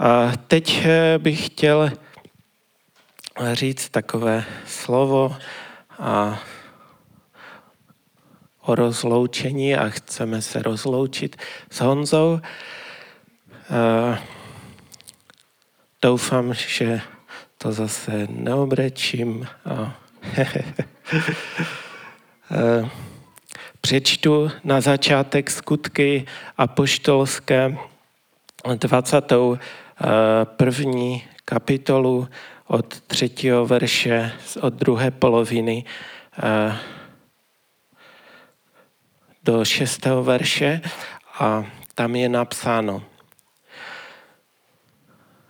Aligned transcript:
A 0.00 0.32
teď 0.46 0.86
bych 1.18 1.46
chtěl 1.46 1.92
říct 3.52 3.88
takové 3.88 4.44
slovo 4.66 5.36
a 5.98 6.40
o 8.60 8.74
rozloučení 8.74 9.76
a 9.76 9.88
chceme 9.88 10.42
se 10.42 10.62
rozloučit 10.62 11.36
s 11.70 11.80
Honzou. 11.80 12.40
Doufám, 16.02 16.54
že 16.54 17.00
to 17.58 17.72
zase 17.72 18.26
neobrečím. 18.30 19.46
Přečtu 23.80 24.50
na 24.64 24.80
začátek 24.80 25.50
skutky 25.50 26.26
apoštolské 26.58 27.76
21. 30.00 31.20
kapitolu 31.44 32.28
od 32.66 33.00
třetího 33.00 33.66
verše, 33.66 34.32
od 34.60 34.74
druhé 34.74 35.10
poloviny 35.10 35.84
do 39.44 39.64
šestého 39.64 40.24
verše 40.24 40.80
a 41.38 41.64
tam 41.94 42.16
je 42.16 42.28
napsáno. 42.28 43.02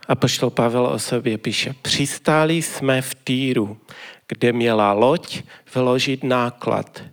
A 0.07 0.15
poštol 0.15 0.49
Pavel 0.49 0.85
o 0.85 0.99
sobě 0.99 1.37
píše, 1.37 1.75
přistáli 1.81 2.61
jsme 2.61 3.01
v 3.01 3.15
Týru, 3.15 3.77
kde 4.27 4.53
měla 4.53 4.93
loď 4.93 5.43
vložit 5.75 6.23
náklad. 6.23 7.03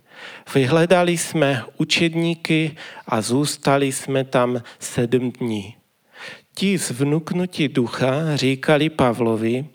Vyhledali 0.53 1.17
jsme 1.17 1.63
učedníky 1.77 2.75
a 3.07 3.21
zůstali 3.21 3.91
jsme 3.91 4.23
tam 4.23 4.61
sedm 4.79 5.31
dní. 5.31 5.78
Ti 6.59 6.77
z 6.77 6.91
vnuknutí 6.91 7.67
ducha 7.67 8.35
říkali 8.35 8.89
Pavlovi, 8.89 9.65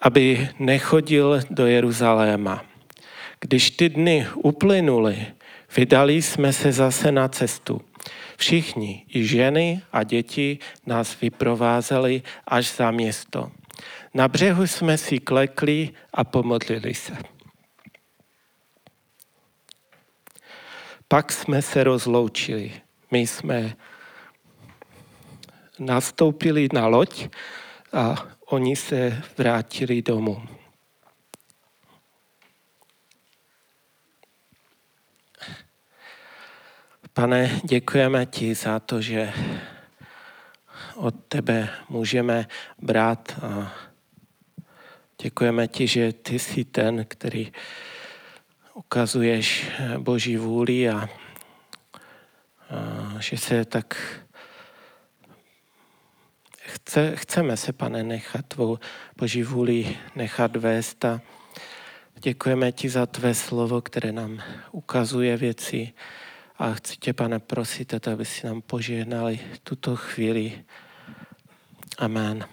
aby 0.00 0.48
nechodil 0.58 1.40
do 1.50 1.66
Jeruzaléma. 1.66 2.64
Když 3.40 3.70
ty 3.70 3.88
dny 3.88 4.26
uplynuly, 4.34 5.26
vydali 5.76 6.22
jsme 6.22 6.52
se 6.52 6.72
zase 6.72 7.12
na 7.12 7.28
cestu. 7.28 7.80
Všichni, 8.36 9.04
i 9.14 9.26
ženy 9.26 9.82
a 9.92 10.02
děti, 10.02 10.58
nás 10.86 11.20
vyprovázeli 11.20 12.22
až 12.46 12.76
za 12.76 12.90
město. 12.90 13.50
Na 14.14 14.28
břehu 14.28 14.66
jsme 14.66 14.98
si 14.98 15.18
klekli 15.18 15.90
a 16.12 16.24
pomodlili 16.24 16.94
se. 16.94 17.16
Pak 21.08 21.32
jsme 21.32 21.62
se 21.62 21.84
rozloučili. 21.84 22.72
My 23.10 23.18
jsme 23.18 23.76
nastoupili 25.80 26.68
na 26.72 26.86
loď 26.86 27.28
a 27.92 28.26
oni 28.46 28.76
se 28.76 29.22
vrátili 29.38 30.02
domů. 30.02 30.42
Pane, 37.12 37.60
děkujeme 37.64 38.26
ti 38.26 38.54
za 38.54 38.80
to, 38.80 39.00
že 39.00 39.32
od 40.94 41.14
tebe 41.28 41.68
můžeme 41.88 42.46
brát 42.78 43.38
a 43.42 43.72
děkujeme 45.22 45.68
ti, 45.68 45.86
že 45.86 46.12
ty 46.12 46.38
jsi 46.38 46.64
ten, 46.64 47.04
který 47.08 47.52
ukazuješ 48.74 49.70
Boží 49.98 50.36
vůli 50.36 50.88
a, 50.88 51.08
a 52.70 53.20
že 53.20 53.36
se 53.36 53.64
tak 53.64 53.96
chce, 56.84 57.12
chceme 57.16 57.56
se, 57.56 57.72
pane, 57.72 58.02
nechat 58.02 58.46
tvou 58.46 58.78
Boží 59.18 59.42
vůli 59.42 59.96
nechat 60.16 60.56
vést 60.56 61.04
a 61.04 61.20
děkujeme 62.22 62.72
ti 62.72 62.88
za 62.88 63.06
tvé 63.06 63.34
slovo, 63.34 63.80
které 63.80 64.12
nám 64.12 64.42
ukazuje 64.72 65.36
věci, 65.36 65.92
a 66.60 66.74
chci 66.74 66.96
tě, 66.96 67.12
pane, 67.12 67.38
prosit, 67.38 68.08
aby 68.08 68.24
si 68.24 68.46
nám 68.46 68.62
požehnali 68.62 69.40
tuto 69.64 69.96
chvíli. 69.96 70.64
Amen. 71.98 72.44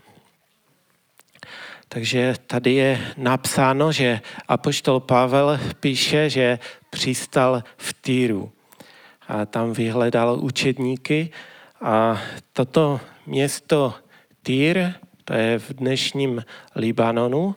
Takže 1.88 2.35
tady 2.47 2.73
je 2.73 3.13
napsáno, 3.18 3.91
že 3.91 4.22
apoštol 4.47 5.00
Pavel 5.00 5.59
píše, 5.79 6.29
že 6.29 6.59
přistal 6.90 7.63
v 7.78 7.94
Týru. 7.94 8.52
A 9.28 9.46
tam 9.46 9.73
vyhledal 9.73 10.40
učedníky 10.40 11.31
a 11.81 12.22
toto 12.53 13.00
město 13.25 13.96
Týr, 14.47 14.94
to 15.25 15.34
je 15.34 15.59
v 15.59 15.74
dnešním 15.74 16.44
Libanonu, 16.75 17.56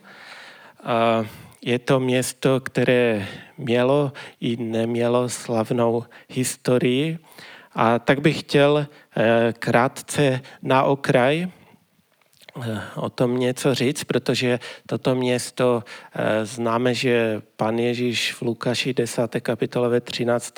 a 0.83 1.25
je 1.61 1.79
to 1.79 1.99
město, 1.99 2.59
které 2.59 3.27
mělo 3.57 4.11
i 4.41 4.57
nemělo 4.57 5.29
slavnou 5.29 6.03
historii. 6.29 7.19
A 7.75 7.99
tak 7.99 8.19
bych 8.19 8.39
chtěl 8.39 8.87
eh, 8.87 9.53
krátce 9.59 10.41
na 10.61 10.83
okraj 10.83 11.47
o 12.95 13.09
tom 13.09 13.39
něco 13.39 13.75
říct, 13.75 14.03
protože 14.03 14.59
toto 14.85 15.15
město 15.15 15.83
eh, 16.13 16.45
známe, 16.45 16.93
že 16.93 17.41
pan 17.55 17.79
Ježíš 17.79 18.33
v 18.33 18.41
Lukáši 18.41 18.93
10. 18.93 19.41
kapitole 19.41 19.89
ve 19.89 20.01
13. 20.01 20.53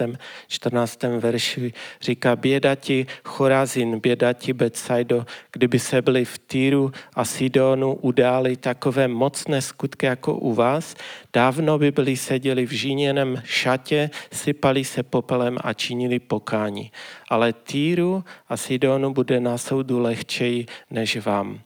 14. 0.47 1.03
verši 1.03 1.73
říká 2.01 2.35
běda 2.35 2.75
ti 2.75 3.05
Chorazin, 3.23 3.99
běda 3.99 4.33
ti 4.33 4.53
Betsaido, 4.53 5.25
kdyby 5.51 5.79
se 5.79 6.01
byli 6.01 6.25
v 6.25 6.37
Týru 6.37 6.91
a 7.13 7.25
Sidonu 7.25 7.93
událi 7.93 8.57
takové 8.57 9.07
mocné 9.07 9.61
skutky 9.61 10.05
jako 10.05 10.33
u 10.35 10.53
vás, 10.53 10.95
dávno 11.33 11.77
by 11.77 11.91
byli 11.91 12.17
seděli 12.17 12.65
v 12.65 12.71
žíněném 12.71 13.41
šatě, 13.45 14.09
sypali 14.31 14.85
se 14.85 15.03
popelem 15.03 15.57
a 15.61 15.73
činili 15.73 16.19
pokání. 16.19 16.91
Ale 17.29 17.53
Týru 17.53 18.23
a 18.49 18.57
Sidonu 18.57 19.13
bude 19.13 19.39
na 19.39 19.57
soudu 19.57 19.99
lehčeji 19.99 20.65
než 20.91 21.17
vám. 21.17 21.59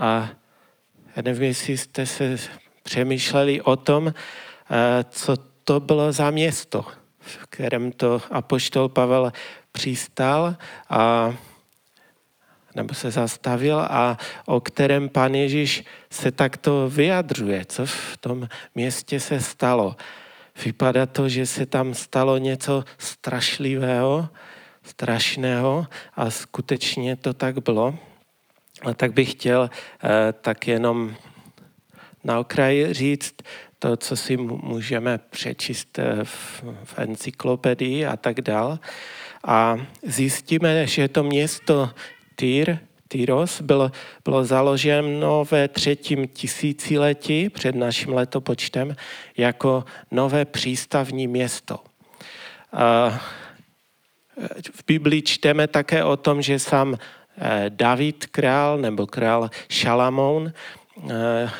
A 0.00 0.28
já 1.16 1.22
nevím, 1.22 1.42
jestli 1.42 1.78
jste 1.78 2.06
se 2.06 2.36
přemýšleli 2.82 3.60
o 3.60 3.76
tom, 3.76 4.08
eh, 4.08 5.04
co 5.10 5.36
to 5.64 5.80
bylo 5.80 6.12
za 6.12 6.30
město, 6.30 6.84
v 7.18 7.46
kterém 7.46 7.92
to 7.92 8.22
apoštol 8.30 8.88
Pavel 8.88 9.32
přistal 9.72 10.56
a 10.88 11.34
nebo 12.74 12.94
se 12.94 13.10
zastavil 13.10 13.80
a 13.80 14.18
o 14.46 14.60
kterém 14.60 15.08
pan 15.08 15.34
Ježíš 15.34 15.84
se 16.10 16.32
takto 16.32 16.88
vyjadřuje, 16.88 17.64
co 17.64 17.86
v 17.86 18.16
tom 18.20 18.48
městě 18.74 19.20
se 19.20 19.40
stalo. 19.40 19.96
Vypadá 20.64 21.06
to, 21.06 21.28
že 21.28 21.46
se 21.46 21.66
tam 21.66 21.94
stalo 21.94 22.38
něco 22.38 22.84
strašlivého, 22.98 24.28
strašného 24.82 25.86
a 26.14 26.30
skutečně 26.30 27.16
to 27.16 27.34
tak 27.34 27.62
bylo. 27.62 28.09
Tak 28.96 29.12
bych 29.12 29.32
chtěl 29.32 29.70
eh, 29.70 30.32
tak 30.32 30.68
jenom 30.68 31.14
na 32.24 32.40
okraji 32.40 32.94
říct 32.94 33.34
to, 33.78 33.96
co 33.96 34.16
si 34.16 34.36
můžeme 34.36 35.18
přečíst 35.30 35.98
eh, 35.98 36.24
v, 36.24 36.64
v 36.84 36.98
encyklopedii 36.98 38.06
a 38.06 38.16
tak 38.16 38.40
dál. 38.40 38.78
A 39.44 39.76
zjistíme, 40.02 40.86
že 40.86 41.08
to 41.08 41.22
město 41.22 41.90
Tyr, 42.34 42.76
Tyros 43.08 43.60
bylo, 43.60 43.90
bylo 44.24 44.44
založeno 44.44 45.44
ve 45.50 45.68
třetím 45.68 46.28
tisíciletí 46.28 47.48
před 47.48 47.74
naším 47.74 48.14
letopočtem 48.14 48.96
jako 49.36 49.84
nové 50.10 50.44
přístavní 50.44 51.26
město. 51.26 51.78
A 52.72 53.20
v 54.72 54.84
Biblii 54.86 55.22
čteme 55.22 55.66
také 55.66 56.04
o 56.04 56.16
tom, 56.16 56.42
že 56.42 56.58
sám 56.58 56.94
Eh, 56.94 57.19
David 57.68 58.26
král 58.26 58.78
nebo 58.78 59.06
král 59.06 59.50
Šalamoun 59.68 60.52
eh, 60.52 61.50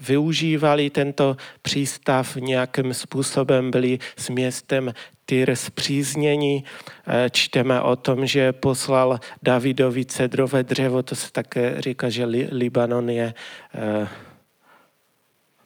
využívali 0.00 0.90
tento 0.90 1.36
přístav 1.62 2.36
nějakým 2.36 2.94
způsobem, 2.94 3.70
byli 3.70 3.98
s 4.16 4.28
městem 4.28 4.94
Tyr 5.24 5.56
zpříznění. 5.56 6.64
Eh, 7.06 7.30
čteme 7.30 7.80
o 7.80 7.96
tom, 7.96 8.26
že 8.26 8.52
poslal 8.52 9.20
Davidovi 9.42 10.04
cedrové 10.04 10.62
dřevo, 10.62 11.02
to 11.02 11.14
se 11.14 11.32
také 11.32 11.80
říká, 11.80 12.08
že 12.08 12.24
Libanon 12.50 13.10
je 13.10 13.34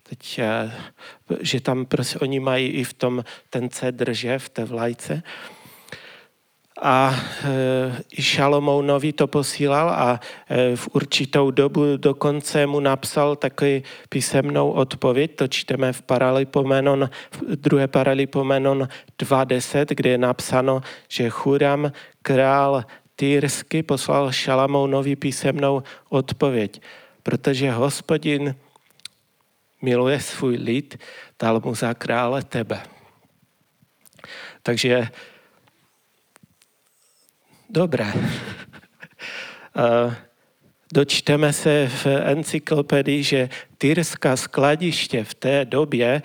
teď, 0.03 0.41
že 1.41 1.61
tam 1.61 1.87
prostě 1.87 2.19
oni 2.19 2.41
mají 2.41 2.69
i 2.69 2.85
v 2.85 2.93
tom 2.93 3.25
ten 3.51 3.71
cedr, 3.71 4.13
že 4.13 4.39
v 4.39 4.49
té 4.49 4.65
vlajce 4.65 5.23
a 6.83 7.15
e, 7.15 8.03
i 8.11 8.23
Šalomounovi 8.23 9.13
to 9.13 9.27
posílal 9.27 9.91
a 9.91 10.21
e, 10.49 10.77
v 10.77 10.89
určitou 10.93 11.51
dobu 11.51 11.97
dokonce 11.97 12.67
mu 12.67 12.81
napsal 12.81 13.37
takový 13.37 13.83
písemnou 14.09 14.71
odpověď, 14.71 15.37
to 15.37 15.49
čteme 15.49 15.93
v 15.93 16.03
Paralipomenon, 16.03 17.11
v 17.31 17.57
druhé 17.57 17.89
Paralipomenon 17.89 18.89
2.10, 19.19 19.87
kde 19.89 20.11
je 20.11 20.19
napsáno, 20.19 20.83
že 21.09 21.31
Churam, 21.31 21.93
král 22.23 22.85
týrsky 23.17 23.83
poslal 23.83 24.33
Šalamounovi 24.33 25.17
písemnou 25.17 25.83
odpověď, 26.09 26.83
protože 27.23 27.71
hospodin 27.71 28.55
miluje 29.83 30.21
svůj 30.21 30.57
lid, 30.57 30.99
dal 31.39 31.61
mu 31.65 31.75
za 31.75 31.95
krále 31.95 32.43
tebe. 32.43 32.83
Takže 34.63 35.09
dobré. 37.73 38.13
Dočteme 40.93 41.53
se 41.53 41.89
v 41.89 42.07
encyklopedii, 42.07 43.23
že 43.23 43.49
tyrská 43.79 44.37
skladiště 44.37 45.25
v 45.25 45.35
té 45.35 45.65
době 45.65 46.23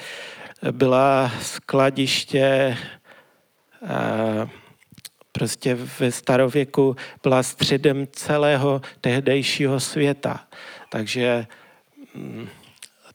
byla 0.72 1.32
skladiště 1.42 2.78
prostě 5.32 5.76
ve 5.76 6.12
starověku 6.12 6.96
byla 7.24 7.44
středem 7.44 8.08
celého 8.12 8.82
tehdejšího 9.02 9.80
světa. 9.80 10.48
Takže 10.90 11.48
mm, 12.14 12.48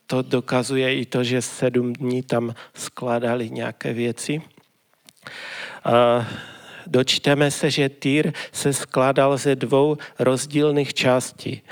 to 0.06 0.23
dokazuje 0.23 0.96
i 0.96 1.06
to, 1.06 1.25
že 1.25 1.43
sedm 1.43 1.93
dní 1.93 2.23
tam 2.23 2.55
skládali 2.75 3.50
nějaké 3.50 3.93
věci. 3.93 4.43
Dočteme 6.87 7.50
se, 7.50 7.70
že 7.70 7.88
Týr 7.88 8.32
se 8.52 8.73
skládal 8.73 9.37
ze 9.37 9.56
dvou 9.56 9.96
rozdílných 10.19 10.94
částí 10.94 11.62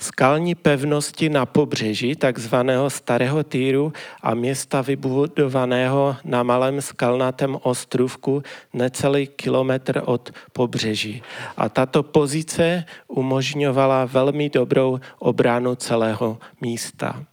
skalní 0.00 0.54
pevnosti 0.54 1.28
na 1.28 1.46
pobřeží 1.46 2.16
takzvaného 2.16 2.90
Starého 2.90 3.44
Týru 3.44 3.92
a 4.22 4.34
města 4.34 4.80
vybudovaného 4.80 6.16
na 6.24 6.42
malém 6.42 6.80
skalnatém 6.80 7.58
ostrovku 7.62 8.42
necelý 8.72 9.26
kilometr 9.26 10.02
od 10.04 10.30
pobřeží. 10.52 11.22
A 11.56 11.68
tato 11.68 12.02
pozice 12.02 12.84
umožňovala 13.08 14.04
velmi 14.04 14.50
dobrou 14.50 15.00
obranu 15.18 15.74
celého 15.74 16.38
místa. 16.60 17.24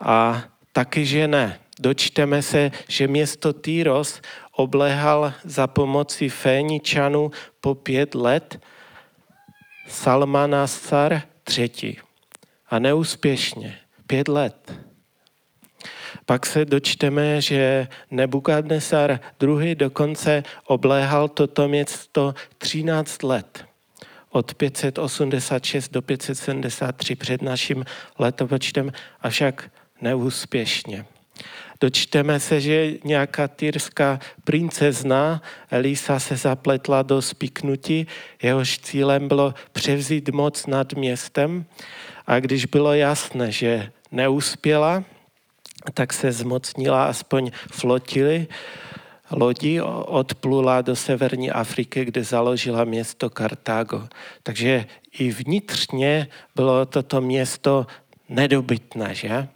A 0.00 0.42
taky, 0.72 1.06
že 1.06 1.28
ne. 1.28 1.58
Dočteme 1.80 2.42
se, 2.42 2.70
že 2.88 3.08
město 3.08 3.52
Týros 3.52 4.20
obléhal 4.56 5.32
za 5.44 5.66
pomoci 5.66 6.28
Féničanů 6.28 7.30
po 7.60 7.74
pět 7.74 8.14
let 8.14 8.60
Salmanasar 9.88 11.22
třetí. 11.44 11.98
A 12.68 12.78
neúspěšně. 12.78 13.78
Pět 14.06 14.28
let. 14.28 14.72
Pak 16.26 16.46
se 16.46 16.64
dočteme, 16.64 17.40
že 17.40 17.88
Nebukadnesar 18.10 19.20
II. 19.42 19.74
dokonce 19.74 20.42
obléhal 20.66 21.28
toto 21.28 21.68
město 21.68 22.34
13 22.58 23.22
let. 23.22 23.64
Od 24.30 24.54
586 24.54 25.92
do 25.92 26.02
573 26.02 27.14
před 27.16 27.42
naším 27.42 27.84
letopočtem, 28.18 28.92
avšak 29.20 29.70
neúspěšně. 30.00 31.04
Dočteme 31.82 32.40
se, 32.40 32.60
že 32.60 32.92
nějaká 33.04 33.48
tyrská 33.48 34.20
princezna 34.44 35.42
Elisa 35.70 36.20
se 36.20 36.36
zapletla 36.36 37.02
do 37.02 37.22
spiknutí, 37.22 38.06
jehož 38.42 38.78
cílem 38.78 39.28
bylo 39.28 39.54
převzít 39.72 40.28
moc 40.28 40.66
nad 40.66 40.92
městem 40.92 41.64
a 42.26 42.40
když 42.40 42.66
bylo 42.66 42.94
jasné, 42.94 43.52
že 43.52 43.92
neuspěla, 44.12 45.04
tak 45.94 46.12
se 46.12 46.32
zmocnila 46.32 47.04
aspoň 47.04 47.50
flotily 47.72 48.46
lodi, 49.30 49.80
odplula 50.06 50.82
do 50.82 50.96
severní 50.96 51.50
Afriky, 51.50 52.04
kde 52.04 52.24
založila 52.24 52.84
město 52.84 53.30
Kartágo. 53.30 54.08
Takže 54.42 54.86
i 55.18 55.30
vnitřně 55.30 56.28
bylo 56.54 56.86
toto 56.86 57.20
město 57.20 57.86
nedobytné, 58.28 59.14
že? 59.14 59.48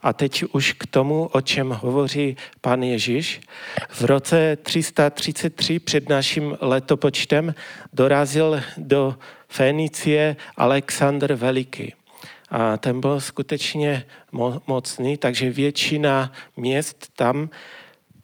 A 0.00 0.12
teď 0.12 0.44
už 0.52 0.72
k 0.72 0.86
tomu, 0.86 1.26
o 1.26 1.40
čem 1.40 1.70
hovoří 1.70 2.36
pan 2.60 2.82
Ježíš. 2.82 3.40
V 3.88 4.04
roce 4.04 4.56
333 4.62 5.78
před 5.78 6.08
naším 6.08 6.56
letopočtem 6.60 7.54
dorazil 7.92 8.62
do 8.76 9.16
Fénicie 9.48 10.36
Alexandr 10.56 11.34
Veliký. 11.34 11.94
A 12.50 12.76
ten 12.76 13.00
byl 13.00 13.20
skutečně 13.20 14.04
mo- 14.32 14.60
mocný, 14.66 15.16
takže 15.16 15.50
většina 15.50 16.32
měst 16.56 17.08
tam, 17.16 17.50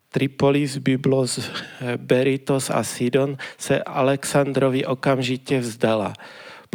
Tripolis, 0.09 0.77
Byblos, 0.77 1.51
Beritos 1.97 2.71
a 2.71 2.83
Sidon, 2.83 3.37
se 3.59 3.83
Alexandrovi 3.83 4.87
okamžitě 4.87 5.59
vzdala. 5.59 6.13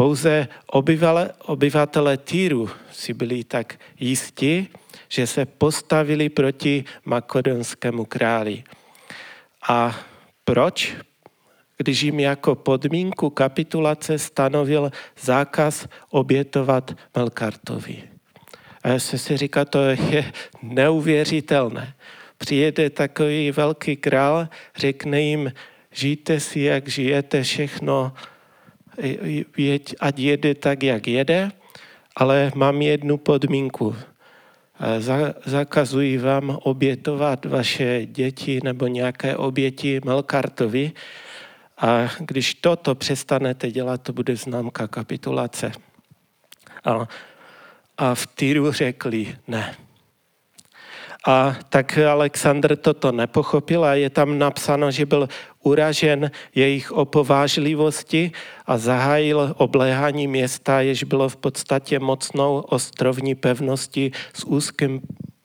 Pouze 0.01 0.47
obyvale, 0.65 1.29
obyvatele 1.45 2.17
Týru 2.17 2.69
si 2.91 3.13
byli 3.13 3.43
tak 3.43 3.77
jistí, 3.99 4.67
že 5.09 5.27
se 5.27 5.45
postavili 5.45 6.29
proti 6.29 6.83
makedonskému 7.05 8.05
králi. 8.05 8.63
A 9.69 9.99
proč? 10.43 10.97
Když 11.77 12.01
jim 12.01 12.19
jako 12.19 12.55
podmínku 12.55 13.29
kapitulace 13.29 14.19
stanovil 14.19 14.91
zákaz 15.19 15.87
obětovat 16.09 16.91
Melkartovi. 17.15 18.03
A 18.83 18.87
já 18.87 18.99
se 18.99 19.17
si 19.17 19.37
říká, 19.37 19.65
to 19.65 19.83
je 19.83 20.31
neuvěřitelné. 20.61 21.93
Přijede 22.37 22.89
takový 22.89 23.51
velký 23.51 23.95
král, 23.95 24.49
řekne 24.75 25.21
jim, 25.21 25.51
žijte 25.91 26.39
si, 26.39 26.59
jak 26.59 26.87
žijete, 26.87 27.43
všechno 27.43 28.13
jeď, 29.57 29.95
ať 29.99 30.19
jede 30.19 30.55
tak, 30.55 30.83
jak 30.83 31.07
jede, 31.07 31.51
ale 32.15 32.51
mám 32.55 32.81
jednu 32.81 33.17
podmínku. 33.17 33.95
Zakazuji 35.45 36.17
vám 36.17 36.57
obětovat 36.63 37.45
vaše 37.45 38.05
děti 38.05 38.59
nebo 38.63 38.87
nějaké 38.87 39.37
oběti 39.37 40.01
Melkartovi 40.05 40.91
a 41.77 42.09
když 42.19 42.53
toto 42.55 42.95
přestanete 42.95 43.71
dělat, 43.71 44.01
to 44.01 44.13
bude 44.13 44.35
známka 44.35 44.87
kapitulace. 44.87 45.71
A, 46.85 47.07
a 47.97 48.15
v 48.15 48.27
Tyru 48.27 48.71
řekli 48.71 49.35
ne. 49.47 49.75
A 51.27 51.55
tak 51.69 51.97
Alexandr 51.97 52.75
toto 52.75 53.11
nepochopil 53.11 53.85
a 53.85 53.93
je 53.93 54.09
tam 54.09 54.39
napsáno, 54.39 54.91
že 54.91 55.05
byl 55.05 55.29
uražen 55.63 56.31
jejich 56.55 56.91
opovážlivosti 56.91 58.31
a 58.65 58.77
zahájil 58.77 59.55
obléhání 59.57 60.27
města, 60.27 60.81
jež 60.81 61.03
bylo 61.03 61.29
v 61.29 61.35
podstatě 61.35 61.99
mocnou 61.99 62.59
ostrovní 62.59 63.35
pevnosti 63.35 64.11
s 64.33 64.43
úzkým 64.43 65.01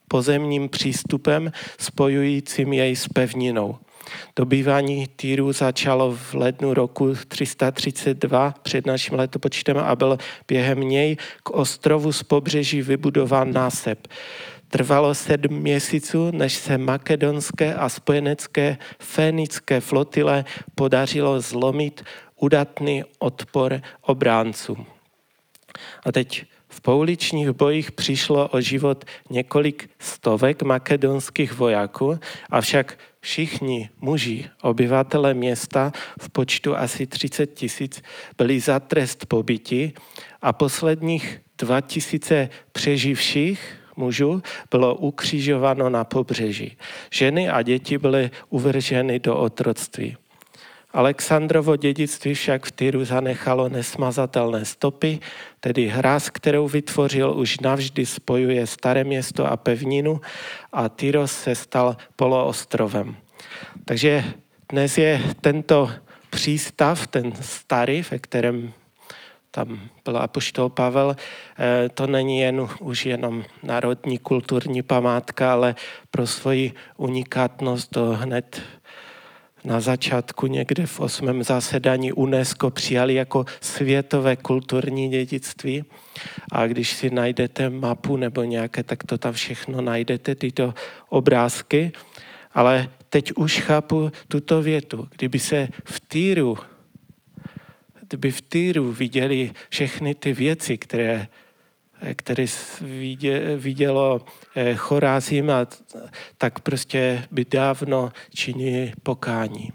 pozemním 0.08 0.68
přístupem 0.68 1.52
spojujícím 1.78 2.72
jej 2.72 2.96
s 2.96 3.08
pevninou. 3.08 3.76
Dobývání 4.36 5.06
Týru 5.16 5.52
začalo 5.52 6.16
v 6.16 6.34
lednu 6.34 6.74
roku 6.74 7.14
332 7.28 8.54
před 8.62 8.86
naším 8.86 9.18
letopočtem 9.18 9.78
a 9.78 9.96
byl 9.96 10.18
během 10.48 10.80
něj 10.80 11.16
k 11.42 11.50
ostrovu 11.50 12.12
z 12.12 12.22
pobřeží 12.22 12.82
vybudován 12.82 13.52
násep. 13.52 14.08
Trvalo 14.68 15.14
sedm 15.14 15.58
měsíců, 15.58 16.30
než 16.30 16.54
se 16.54 16.78
makedonské 16.78 17.74
a 17.74 17.88
spojenecké 17.88 18.78
fénické 18.98 19.80
flotile 19.80 20.44
podařilo 20.74 21.40
zlomit 21.40 22.04
udatný 22.36 23.04
odpor 23.18 23.80
obránců. 24.00 24.86
A 26.06 26.12
teď 26.12 26.44
v 26.68 26.80
pouličních 26.80 27.50
bojích 27.50 27.92
přišlo 27.92 28.48
o 28.48 28.60
život 28.60 29.04
několik 29.30 29.90
stovek 29.98 30.62
makedonských 30.62 31.52
vojáků, 31.52 32.18
avšak 32.50 32.98
všichni 33.20 33.90
muži, 34.00 34.50
obyvatele 34.62 35.34
města 35.34 35.92
v 36.20 36.30
počtu 36.30 36.76
asi 36.76 37.06
30 37.06 37.46
tisíc, 37.46 38.02
byli 38.38 38.60
za 38.60 38.80
trest 38.80 39.26
pobyti 39.26 39.92
a 40.42 40.52
posledních 40.52 41.40
2000 41.58 42.48
přeživších 42.72 43.85
mužů 43.96 44.42
bylo 44.70 44.94
ukřižováno 44.94 45.90
na 45.90 46.04
pobřeží. 46.04 46.76
Ženy 47.10 47.50
a 47.50 47.62
děti 47.62 47.98
byly 47.98 48.30
uvrženy 48.48 49.18
do 49.18 49.36
otroctví. 49.36 50.16
Alexandrovo 50.92 51.76
dědictví 51.76 52.34
však 52.34 52.66
v 52.66 52.72
Tyru 52.72 53.04
zanechalo 53.04 53.68
nesmazatelné 53.68 54.64
stopy, 54.64 55.20
tedy 55.60 55.86
hráz, 55.86 56.30
kterou 56.30 56.68
vytvořil, 56.68 57.34
už 57.36 57.60
navždy 57.60 58.06
spojuje 58.06 58.66
staré 58.66 59.04
město 59.04 59.46
a 59.46 59.56
pevninu 59.56 60.20
a 60.72 60.88
Tyros 60.88 61.32
se 61.32 61.54
stal 61.54 61.96
poloostrovem. 62.16 63.16
Takže 63.84 64.24
dnes 64.68 64.98
je 64.98 65.22
tento 65.40 65.90
přístav, 66.30 67.06
ten 67.06 67.32
starý, 67.40 68.04
ve 68.10 68.18
kterém 68.18 68.72
tam 69.56 69.80
byl 70.04 70.16
apoštol 70.16 70.68
Pavel, 70.68 71.16
eh, 71.16 71.88
to 71.88 72.06
není 72.06 72.40
jen 72.40 72.68
už 72.80 73.06
jenom 73.06 73.44
národní 73.62 74.18
kulturní 74.18 74.82
památka, 74.82 75.52
ale 75.52 75.74
pro 76.10 76.26
svoji 76.26 76.72
unikátnost 76.96 77.90
to 77.90 78.12
hned 78.20 78.62
na 79.64 79.80
začátku 79.80 80.46
někde 80.46 80.86
v 80.86 81.00
osmém 81.00 81.42
zasedání 81.42 82.12
UNESCO 82.12 82.70
přijali 82.70 83.14
jako 83.14 83.44
světové 83.60 84.36
kulturní 84.36 85.08
dědictví. 85.08 85.84
A 86.52 86.66
když 86.66 86.92
si 86.92 87.10
najdete 87.10 87.70
mapu 87.70 88.16
nebo 88.16 88.44
nějaké, 88.44 88.82
tak 88.82 89.04
to 89.04 89.18
tam 89.18 89.32
všechno 89.32 89.80
najdete, 89.80 90.34
tyto 90.34 90.74
obrázky. 91.08 91.92
Ale 92.54 92.88
teď 93.08 93.32
už 93.32 93.60
chápu 93.60 94.12
tuto 94.28 94.62
větu. 94.62 95.08
Kdyby 95.16 95.38
se 95.38 95.68
v 95.84 96.00
Týru, 96.00 96.58
kdyby 98.08 98.30
v 98.30 98.40
Týru 98.40 98.92
viděli 98.92 99.50
všechny 99.68 100.14
ty 100.14 100.32
věci, 100.32 100.78
které 100.78 101.28
které 102.14 102.44
vidělo 103.56 104.20
eh, 104.54 104.74
Chorázim, 104.74 105.50
a 105.50 105.66
tak 106.38 106.60
prostě 106.60 107.24
by 107.30 107.44
dávno 107.44 108.12
činili 108.34 108.92
pokání. 109.02 109.72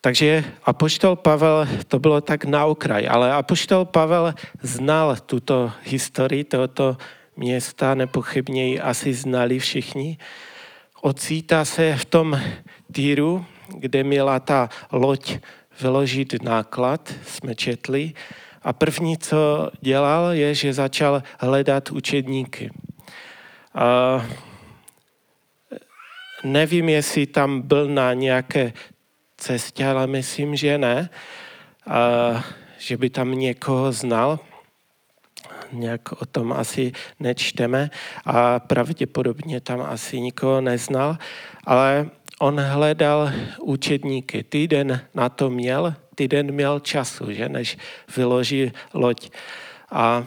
Takže 0.00 0.44
apoštol 0.64 1.16
Pavel, 1.16 1.68
to 1.88 1.98
bylo 1.98 2.20
tak 2.20 2.44
na 2.44 2.64
okraj, 2.64 3.08
ale 3.10 3.32
apoštol 3.32 3.84
Pavel 3.84 4.34
znal 4.62 5.16
tuto 5.16 5.72
historii 5.82 6.44
tohoto 6.44 6.96
města, 7.36 7.94
nepochybně 7.94 8.68
ji 8.68 8.80
asi 8.80 9.14
znali 9.14 9.58
všichni. 9.58 10.18
Ocítá 11.02 11.64
se 11.64 11.96
v 11.96 12.04
tom 12.04 12.40
týru, 12.92 13.44
kde 13.78 14.04
měla 14.04 14.40
ta 14.40 14.68
loď 14.92 15.38
vyložit 15.80 16.42
náklad, 16.42 17.14
jsme 17.26 17.54
četli, 17.54 18.12
a 18.62 18.72
první, 18.72 19.18
co 19.18 19.70
dělal, 19.80 20.30
je, 20.32 20.54
že 20.54 20.72
začal 20.72 21.22
hledat 21.38 21.90
učedníky. 21.90 22.70
A 23.74 24.26
nevím, 26.44 26.88
jestli 26.88 27.26
tam 27.26 27.62
byl 27.62 27.88
na 27.88 28.12
nějaké 28.12 28.72
cestě, 29.36 29.86
ale 29.86 30.06
myslím, 30.06 30.56
že 30.56 30.78
ne. 30.78 31.10
A 31.86 32.44
že 32.78 32.96
by 32.96 33.10
tam 33.10 33.32
někoho 33.32 33.92
znal. 33.92 34.38
Nějak 35.72 36.12
o 36.12 36.26
tom 36.26 36.52
asi 36.52 36.92
nečteme 37.20 37.90
a 38.24 38.60
pravděpodobně 38.60 39.60
tam 39.60 39.80
asi 39.80 40.20
nikoho 40.20 40.60
neznal, 40.60 41.18
ale 41.64 42.10
on 42.40 42.60
hledal 42.60 43.32
učedníky. 43.60 44.42
Týden 44.42 45.00
na 45.14 45.28
to 45.28 45.50
měl, 45.50 45.94
týden 46.14 46.52
měl 46.52 46.80
času, 46.80 47.32
že, 47.32 47.48
než 47.48 47.78
vyloží 48.16 48.72
loď. 48.94 49.30
A, 49.90 50.26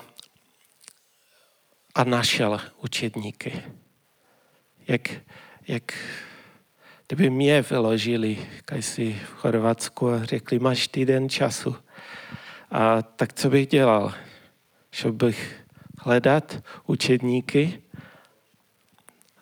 a 1.95 2.03
našel 2.03 2.61
učedníky. 2.81 3.63
Jak, 4.87 5.09
jak 5.67 5.93
kdyby 7.07 7.29
mě 7.29 7.61
vyložili, 7.61 8.47
si 8.79 9.13
v 9.13 9.33
Chorvatsku 9.33 10.09
a 10.09 10.23
řekli, 10.23 10.59
máš 10.59 10.87
týden 10.87 11.29
času. 11.29 11.75
A 12.71 13.01
tak 13.01 13.33
co 13.33 13.49
bych 13.49 13.67
dělal? 13.67 14.13
Šel 14.91 15.11
bych 15.11 15.65
hledat 15.99 16.63
učedníky 16.85 17.81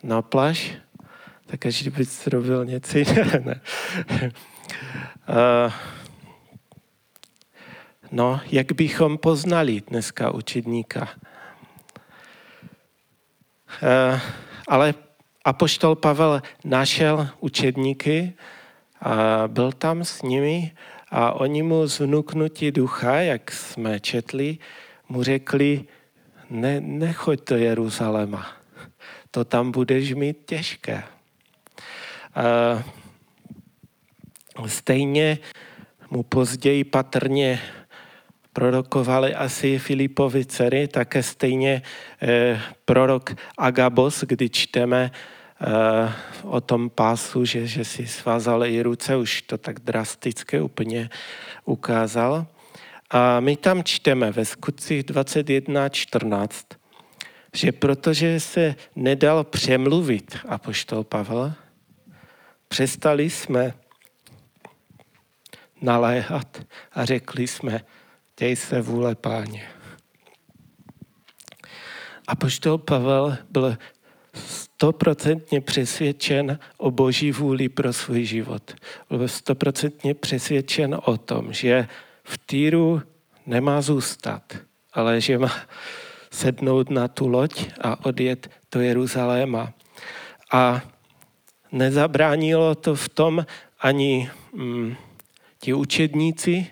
na 0.03 0.21
pláž, 0.21 0.73
tak 1.47 1.65
až 1.65 1.81
kdyby 1.81 2.03
robil 2.27 2.65
něco 2.65 2.97
jiného. 2.97 3.39
Ne. 3.45 3.61
Uh, 5.29 5.73
No, 8.11 8.39
jak 8.51 8.71
bychom 8.71 9.17
poznali 9.17 9.81
dneska 9.87 10.31
učedníka? 10.31 11.09
E, 13.83 14.19
ale 14.67 14.93
apoštol 15.45 15.95
Pavel 15.95 16.41
našel 16.63 17.27
učedníky 17.39 18.33
a 19.01 19.43
byl 19.47 19.71
tam 19.71 20.05
s 20.05 20.21
nimi 20.21 20.71
a 21.11 21.31
oni 21.31 21.63
mu 21.63 21.87
z 21.87 21.99
vnuknutí 21.99 22.71
ducha, 22.71 23.15
jak 23.15 23.51
jsme 23.51 23.99
četli, 23.99 24.57
mu 25.09 25.23
řekli, 25.23 25.83
ne, 26.49 26.81
nechoď 26.81 27.49
do 27.49 27.57
Jeruzaléma, 27.57 28.47
to 29.31 29.45
tam 29.45 29.71
budeš 29.71 30.13
mít 30.13 30.37
těžké. 30.45 31.03
Stejně 34.67 35.37
mu 36.09 36.23
později 36.23 36.83
patrně 36.83 37.59
prorokovali 38.53 39.35
asi 39.35 39.79
Filipovi 39.79 40.45
dcery, 40.45 40.87
také 40.87 41.23
stejně 41.23 41.81
eh, 42.21 42.61
prorok 42.85 43.35
Agabos, 43.57 44.23
kdy 44.23 44.49
čteme 44.49 45.11
eh, 45.11 46.13
o 46.43 46.61
tom 46.61 46.89
pásu, 46.89 47.45
že, 47.45 47.67
že 47.67 47.85
si 47.85 48.07
svázal 48.07 48.65
i 48.65 48.81
ruce, 48.81 49.15
už 49.15 49.41
to 49.41 49.57
tak 49.57 49.79
drasticky 49.79 50.61
úplně 50.61 51.09
ukázal. 51.65 52.45
A 53.09 53.39
my 53.39 53.57
tam 53.57 53.83
čteme 53.83 54.31
ve 54.31 54.45
skutcích 54.45 55.03
21.14, 55.03 56.49
že 57.53 57.71
protože 57.71 58.39
se 58.39 58.75
nedal 58.95 59.43
přemluvit 59.43 60.37
apoštol 60.47 61.03
Pavel, 61.03 61.53
přestali 62.67 63.29
jsme 63.29 63.73
naléhat 65.81 66.61
a 66.93 67.05
řekli 67.05 67.47
jsme, 67.47 67.81
děj 68.39 68.55
se 68.55 68.81
vůle 68.81 69.15
páně. 69.15 69.67
A 72.27 72.35
poštol 72.35 72.77
Pavel 72.77 73.37
byl 73.49 73.77
stoprocentně 74.33 75.61
přesvědčen 75.61 76.59
o 76.77 76.91
boží 76.91 77.31
vůli 77.31 77.69
pro 77.69 77.93
svůj 77.93 78.23
život. 78.23 78.73
Byl 79.09 79.27
stoprocentně 79.27 80.13
přesvědčen 80.13 80.99
o 81.05 81.17
tom, 81.17 81.53
že 81.53 81.87
v 82.23 82.37
Týru 82.37 83.01
nemá 83.45 83.81
zůstat, 83.81 84.57
ale 84.93 85.21
že 85.21 85.37
má 85.37 85.51
sednout 86.31 86.89
na 86.89 87.07
tu 87.07 87.27
loď 87.27 87.65
a 87.81 88.05
odjet 88.05 88.49
do 88.71 88.81
Jeruzaléma. 88.81 89.73
A 90.51 90.81
nezabránilo 91.71 92.75
to 92.75 92.95
v 92.95 93.09
tom 93.09 93.45
ani 93.79 94.29
mm, 94.53 94.95
ti 95.59 95.73
učedníci 95.73 96.67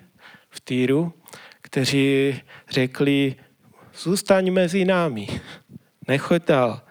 v 0.50 0.60
Týru, 0.60 1.14
kteří 1.62 2.36
řekli, 2.70 3.36
zůstaň 3.96 4.52
mezi 4.52 4.86
námi, 4.86 5.28
nechoď 6.08 6.46
dál. 6.46 6.82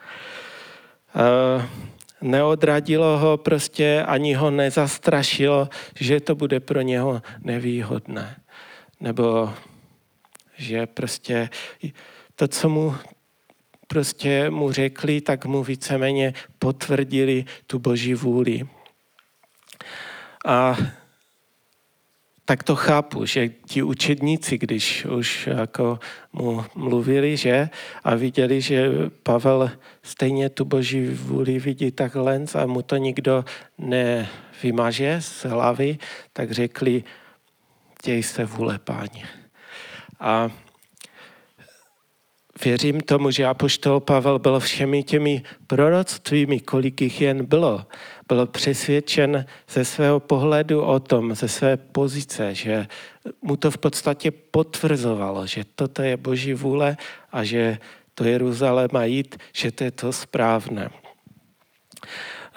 Neodradilo 2.21 3.19
ho 3.19 3.37
prostě, 3.37 4.05
ani 4.07 4.35
ho 4.35 4.51
nezastrašilo, 4.51 5.69
že 5.95 6.21
to 6.21 6.35
bude 6.35 6.61
pro 6.61 6.81
něho 6.81 7.23
nevýhodné. 7.41 8.37
Nebo 9.01 9.53
že 10.57 10.87
prostě 10.87 11.49
to, 12.35 12.49
co 12.49 12.69
mu 12.69 12.95
prostě 13.87 14.51
mu 14.51 14.73
řekli, 14.73 15.21
tak 15.21 15.47
mu 15.47 15.63
víceméně 15.63 16.35
potvrdili 16.59 17.45
tu 17.67 17.79
boží 17.79 18.15
vůli. 18.15 18.63
A 20.47 20.77
tak 22.45 22.63
to 22.63 22.77
chápu, 22.77 23.27
že 23.27 23.49
ti 23.49 23.83
učedníci, 23.83 24.59
když 24.59 25.05
už 25.05 25.47
jako 25.47 25.99
mu 26.33 26.65
mluvili, 26.75 27.37
že 27.37 27.69
a 28.05 28.15
viděli, 28.15 28.61
že 28.61 28.89
Pavel 29.23 29.71
stejně 30.03 30.49
tu 30.49 30.65
boží 30.65 31.07
vůli 31.07 31.59
vidí 31.59 31.91
takhle 31.91 32.45
a 32.55 32.67
mu 32.67 32.83
to 32.83 32.97
nikdo 32.97 33.45
nevymaže 33.79 35.17
z 35.21 35.45
hlavy, 35.45 35.99
tak 36.33 36.53
řekli, 36.53 37.05
děj 38.05 38.23
se 38.23 38.45
vůle 38.45 38.79
páně. 38.79 39.29
A 40.21 40.51
věřím 42.65 43.01
tomu, 43.01 43.31
že 43.31 43.47
apoštol 43.47 44.01
Pavel 44.01 44.39
byl 44.39 44.61
všemi 44.61 45.03
těmi 45.03 45.43
proroctvími, 45.67 46.61
kolik 46.61 47.01
jich 47.01 47.21
jen 47.21 47.45
bylo, 47.45 47.87
byl 48.29 48.47
přesvědčen 48.47 49.47
ze 49.69 49.85
svého 49.85 50.21
pohledu 50.21 50.83
o 50.83 51.01
tom, 51.01 51.35
ze 51.35 51.49
své 51.49 51.77
pozice, 51.77 52.55
že 52.55 52.87
mu 53.43 53.57
to 53.57 53.71
v 53.71 53.79
podstatě 53.79 54.31
potvrzovalo, 54.31 55.47
že 55.47 55.65
toto 55.75 56.03
je 56.03 56.17
boží 56.17 56.55
vůle 56.55 56.97
a 57.33 57.45
že 57.45 57.79
to 58.15 58.25
Jeruzalém 58.25 58.89
má 58.93 59.05
jít, 59.05 59.37
že 59.53 59.73
to 59.73 59.85
je 59.85 59.91
to 59.91 60.13
správné. 60.13 60.91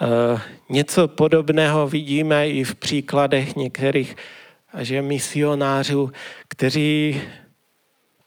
Uh, 0.00 0.40
něco 0.68 1.08
podobného 1.08 1.88
vidíme 1.88 2.48
i 2.48 2.64
v 2.64 2.74
příkladech 2.74 3.56
některých 3.56 4.16
že 4.78 5.02
misionářů, 5.02 6.12
kteří 6.48 7.20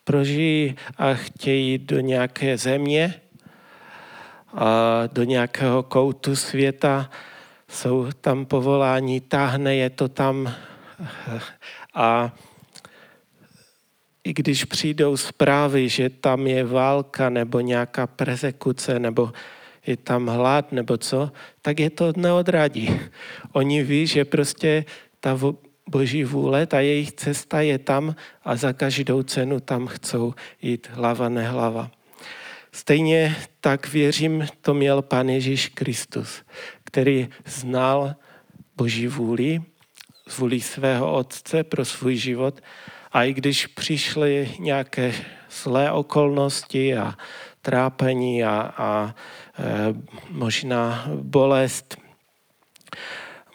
prožijí 0.03 0.75
a 0.98 1.13
chtějí 1.13 1.77
do 1.77 2.00
nějaké 2.00 2.58
země, 2.58 3.22
a 4.53 5.03
do 5.13 5.24
nějakého 5.24 5.84
koutu 5.84 6.36
světa, 6.36 7.10
jsou 7.67 8.12
tam 8.22 8.46
povolání, 8.46 9.22
táhne 9.22 9.75
je 9.75 9.89
to 9.89 10.08
tam 10.08 10.53
a 11.93 12.36
i 14.24 14.34
když 14.34 14.65
přijdou 14.65 15.17
zprávy, 15.17 15.89
že 15.89 16.10
tam 16.10 16.48
je 16.48 16.63
válka 16.63 17.29
nebo 17.29 17.60
nějaká 17.60 18.08
persekuce 18.08 19.00
nebo 19.00 19.31
je 19.88 19.98
tam 19.98 20.27
hlad 20.27 20.72
nebo 20.72 20.98
co, 20.98 21.31
tak 21.62 21.79
je 21.79 21.89
to 21.89 22.13
neodradí. 22.15 23.00
Oni 23.51 23.84
ví, 23.84 24.08
že 24.08 24.25
prostě 24.25 24.86
ta 25.20 25.34
boží 25.91 26.24
vůle, 26.24 26.65
ta 26.65 26.79
jejich 26.79 27.12
cesta 27.12 27.62
je 27.62 27.77
tam 27.79 28.15
a 28.43 28.55
za 28.55 28.74
každou 28.74 29.24
cenu 29.24 29.60
tam 29.60 29.88
chcou 29.88 30.33
jít 30.62 30.88
hlava 30.91 31.29
nehlava. 31.29 31.91
Stejně 32.71 33.36
tak 33.60 33.88
věřím, 33.88 34.48
to 34.62 34.74
měl 34.74 35.01
Pán 35.01 35.29
Ježíš 35.29 35.67
Kristus, 35.67 36.43
který 36.83 37.29
znal 37.45 38.15
Boží 38.77 39.07
vůli, 39.07 39.62
vůli 40.38 40.62
svého 40.62 41.13
Otce 41.13 41.63
pro 41.63 41.86
svůj 41.86 42.15
život. 42.15 42.62
A 43.12 43.24
i 43.24 43.33
když 43.33 43.67
přišly 43.67 44.55
nějaké 44.60 45.13
zlé 45.51 45.91
okolnosti 45.91 46.98
a 46.98 47.13
trápení 47.62 48.43
a, 48.43 48.74
a 48.77 49.15
e, 49.60 49.93
možná 50.29 51.05
bolest, 51.13 51.98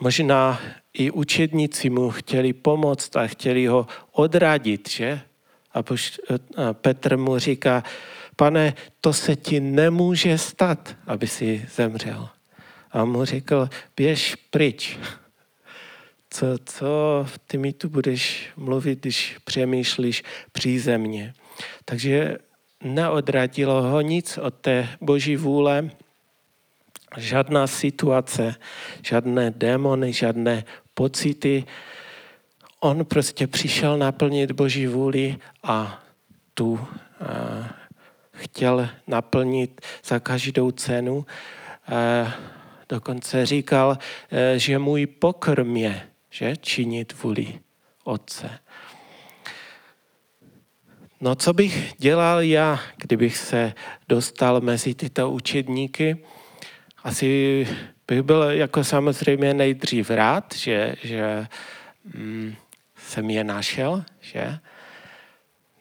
možná 0.00 0.60
i 0.98 1.10
učedníci 1.10 1.90
mu 1.90 2.10
chtěli 2.10 2.52
pomoct 2.52 3.16
a 3.16 3.26
chtěli 3.26 3.66
ho 3.66 3.86
odradit, 4.12 4.90
že? 4.90 5.20
A 5.74 5.82
Petr 6.72 7.16
mu 7.16 7.38
říká, 7.38 7.84
pane, 8.36 8.74
to 9.00 9.12
se 9.12 9.36
ti 9.36 9.60
nemůže 9.60 10.38
stát, 10.38 10.96
aby 11.06 11.26
si 11.26 11.66
zemřel. 11.74 12.28
A 12.90 13.04
mu 13.04 13.24
řekl, 13.24 13.68
běž 13.96 14.34
pryč. 14.50 14.98
Co, 16.30 16.46
co 16.64 17.26
ty 17.46 17.58
mi 17.58 17.72
tu 17.72 17.88
budeš 17.88 18.48
mluvit, 18.56 19.00
když 19.00 19.36
přemýšlíš 19.44 20.22
přízemně. 20.52 21.34
Takže 21.84 22.38
neodradilo 22.82 23.82
ho 23.82 24.00
nic 24.00 24.38
od 24.38 24.54
té 24.54 24.88
boží 25.00 25.36
vůle, 25.36 25.90
žádná 27.16 27.66
situace, 27.66 28.54
žádné 29.02 29.50
démony, 29.50 30.12
žádné 30.12 30.64
pocity. 30.96 31.64
On 32.80 33.04
prostě 33.04 33.46
přišel 33.46 33.98
naplnit 33.98 34.52
boží 34.52 34.86
vůli 34.86 35.36
a 35.62 36.02
tu 36.54 36.80
a, 37.20 37.68
chtěl 38.32 38.88
naplnit 39.06 39.80
za 40.04 40.20
každou 40.20 40.70
cenu. 40.70 41.26
A, 41.86 42.34
dokonce 42.88 43.46
říkal, 43.46 43.98
e, 44.32 44.58
že 44.58 44.78
můj 44.78 45.06
pokrm 45.06 45.76
je, 45.76 46.08
že 46.30 46.56
činit 46.56 47.22
vůli 47.22 47.60
Otce. 48.04 48.50
No 51.20 51.34
co 51.34 51.52
bych 51.52 51.92
dělal 51.98 52.40
já, 52.40 52.80
kdybych 52.96 53.36
se 53.36 53.72
dostal 54.08 54.60
mezi 54.60 54.94
tyto 54.94 55.30
učedníky? 55.30 56.16
Asi 57.06 57.68
bych 58.08 58.22
byl 58.22 58.42
jako 58.42 58.84
samozřejmě 58.84 59.54
nejdřív 59.54 60.10
rád, 60.10 60.54
že, 60.54 60.94
že 61.02 61.46
mm, 62.14 62.54
jsem 62.96 63.30
je 63.30 63.44
našel, 63.44 64.04
že? 64.20 64.58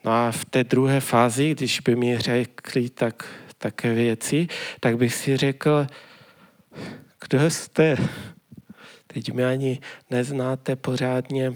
No 0.04 0.12
a 0.12 0.32
v 0.32 0.46
té 0.46 0.64
druhé 0.64 1.00
fázi, 1.00 1.52
když 1.52 1.80
by 1.80 1.96
mi 1.96 2.18
řekli 2.18 2.90
tak, 2.90 3.26
také 3.58 3.94
věci, 3.94 4.48
tak 4.80 4.98
bych 4.98 5.14
si 5.14 5.38
řekl, 5.38 5.88
kdo 7.22 7.50
jste? 7.50 7.98
Teď 9.08 9.32
mě 9.34 9.48
ani 9.48 9.80
neznáte 10.10 10.76
pořádně, 10.76 11.54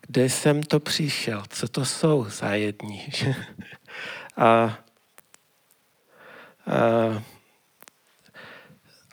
kde 0.00 0.28
jsem 0.30 0.62
to 0.62 0.80
přišel, 0.80 1.42
co 1.48 1.68
to 1.68 1.84
jsou 1.84 2.26
za 2.30 2.54
jedni. 2.54 3.08
a, 4.36 4.78
a 6.66 7.35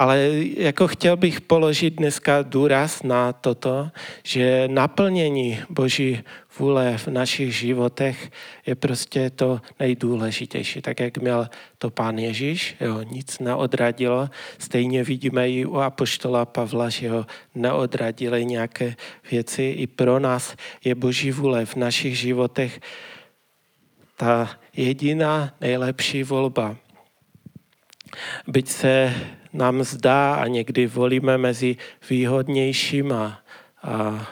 ale 0.03 0.29
jako 0.57 0.87
chtěl 0.87 1.17
bych 1.17 1.41
položit 1.41 1.89
dneska 1.89 2.41
důraz 2.41 3.03
na 3.03 3.33
toto, 3.33 3.89
že 4.23 4.67
naplnění 4.67 5.59
Boží 5.69 6.23
vůle 6.59 6.97
v 6.97 7.07
našich 7.07 7.55
životech 7.55 8.31
je 8.65 8.75
prostě 8.75 9.29
to 9.29 9.61
nejdůležitější. 9.79 10.81
Tak 10.81 10.99
jak 10.99 11.17
měl 11.17 11.49
to 11.77 11.89
pán 11.89 12.19
Ježíš, 12.19 12.75
jo, 12.81 13.01
nic 13.03 13.39
neodradilo. 13.39 14.29
Stejně 14.59 15.03
vidíme 15.03 15.49
i 15.49 15.65
u 15.65 15.77
apoštola 15.77 16.45
Pavla, 16.45 16.89
že 16.89 17.09
ho 17.09 17.25
neodradily 17.55 18.45
nějaké 18.45 18.95
věci. 19.31 19.63
I 19.63 19.87
pro 19.87 20.19
nás 20.19 20.55
je 20.83 20.95
Boží 20.95 21.31
vůle 21.31 21.65
v 21.65 21.75
našich 21.75 22.17
životech 22.17 22.79
ta 24.17 24.49
jediná 24.75 25.53
nejlepší 25.61 26.23
volba. 26.23 26.75
Byť 28.47 28.67
se 28.69 29.13
nám 29.53 29.83
zdá 29.83 30.35
a 30.35 30.47
někdy 30.47 30.87
volíme 30.87 31.37
mezi 31.37 31.75
výhodnějším 32.09 33.11
a, 33.11 33.39
a, 33.83 34.27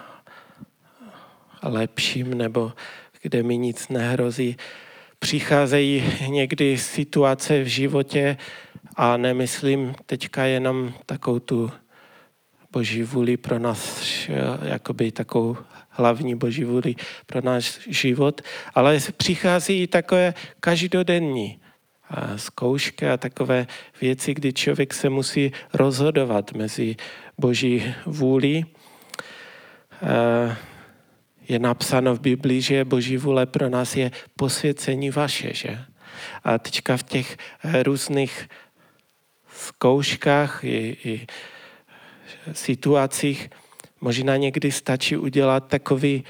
lepším, 1.63 2.34
nebo 2.34 2.71
kde 3.21 3.43
mi 3.43 3.57
nic 3.57 3.89
nehrozí. 3.89 4.57
Přicházejí 5.19 6.03
někdy 6.27 6.77
situace 6.77 7.63
v 7.63 7.67
životě 7.67 8.38
a 8.95 9.17
nemyslím 9.17 9.95
teďka 10.05 10.43
jenom 10.43 10.93
takovou 11.05 11.39
tu 11.39 11.71
boží 12.71 13.03
vůli 13.03 13.38
pro 13.38 13.60
nás, 13.60 14.03
jakoby 14.63 15.12
takovou 15.12 15.57
hlavní 15.89 16.36
boží 16.36 16.63
vůli 16.63 16.95
pro 17.25 17.41
náš 17.41 17.79
život, 17.88 18.41
ale 18.75 18.99
přichází 19.17 19.81
i 19.81 19.88
takové 19.88 20.34
každodenní 20.60 21.60
zkoušky 22.36 23.08
a 23.08 23.17
takové 23.17 23.67
věci, 24.02 24.34
kdy 24.34 24.54
člověk 24.54 24.93
se 24.93 25.10
musí 25.10 25.52
rozhodovat 25.74 26.52
mezi 26.54 26.95
boží 27.38 27.93
vůli. 28.06 28.65
Je 31.47 31.60
napsáno 31.60 32.15
v 32.15 32.19
Biblii, 32.19 32.62
že 32.62 32.86
boží 32.86 33.17
vůle 33.17 33.45
pro 33.45 33.69
nás 33.69 33.95
je 33.95 34.12
posvěcení 34.36 35.12
vaše, 35.12 35.54
že? 35.54 35.80
A 36.43 36.58
teďka 36.58 36.97
v 36.97 37.04
těch 37.04 37.38
různých 37.84 38.50
zkouškách 39.56 40.63
i, 40.63 40.97
i 41.04 41.28
situacích 42.52 43.50
možná 44.02 44.38
někdy 44.38 44.71
stačí 44.71 45.17
udělat 45.17 45.67
takový 45.67 46.24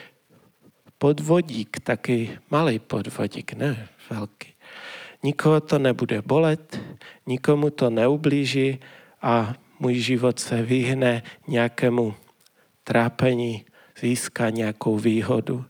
podvodík, 0.98 1.80
taky 1.80 2.40
malý 2.50 2.80
podvodík, 2.80 3.54
ne 3.54 3.88
velký 4.10 4.51
nikoho 5.24 5.62
to 5.62 5.80
nebude 5.80 6.22
bolet, 6.22 6.80
nikomu 7.28 7.70
to 7.70 7.90
neublíží 7.90 8.80
a 9.22 9.54
můj 9.80 9.94
život 9.94 10.40
se 10.40 10.62
vyhne 10.62 11.24
nějakému 11.48 12.14
trápení, 12.84 13.66
získá 14.00 14.50
nějakou 14.50 14.98
výhodu. 14.98 15.66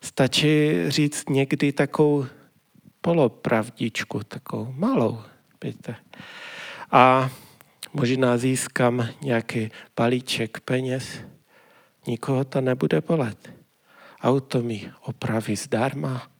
Stačí 0.00 0.70
říct 0.88 1.28
někdy 1.28 1.72
takovou 1.72 2.26
polopravdičku, 3.00 4.24
takovou 4.24 4.72
malou. 4.72 5.18
Víte. 5.64 5.96
A 6.90 7.30
možná 7.92 8.36
získám 8.36 9.08
nějaký 9.22 9.70
balíček 9.96 10.60
peněz. 10.60 11.20
Nikoho 12.06 12.44
to 12.44 12.60
nebude 12.60 13.00
bolet. 13.00 13.54
Auto 14.22 14.62
mi 14.62 14.90
opraví 15.00 15.56
zdarma, 15.56 16.30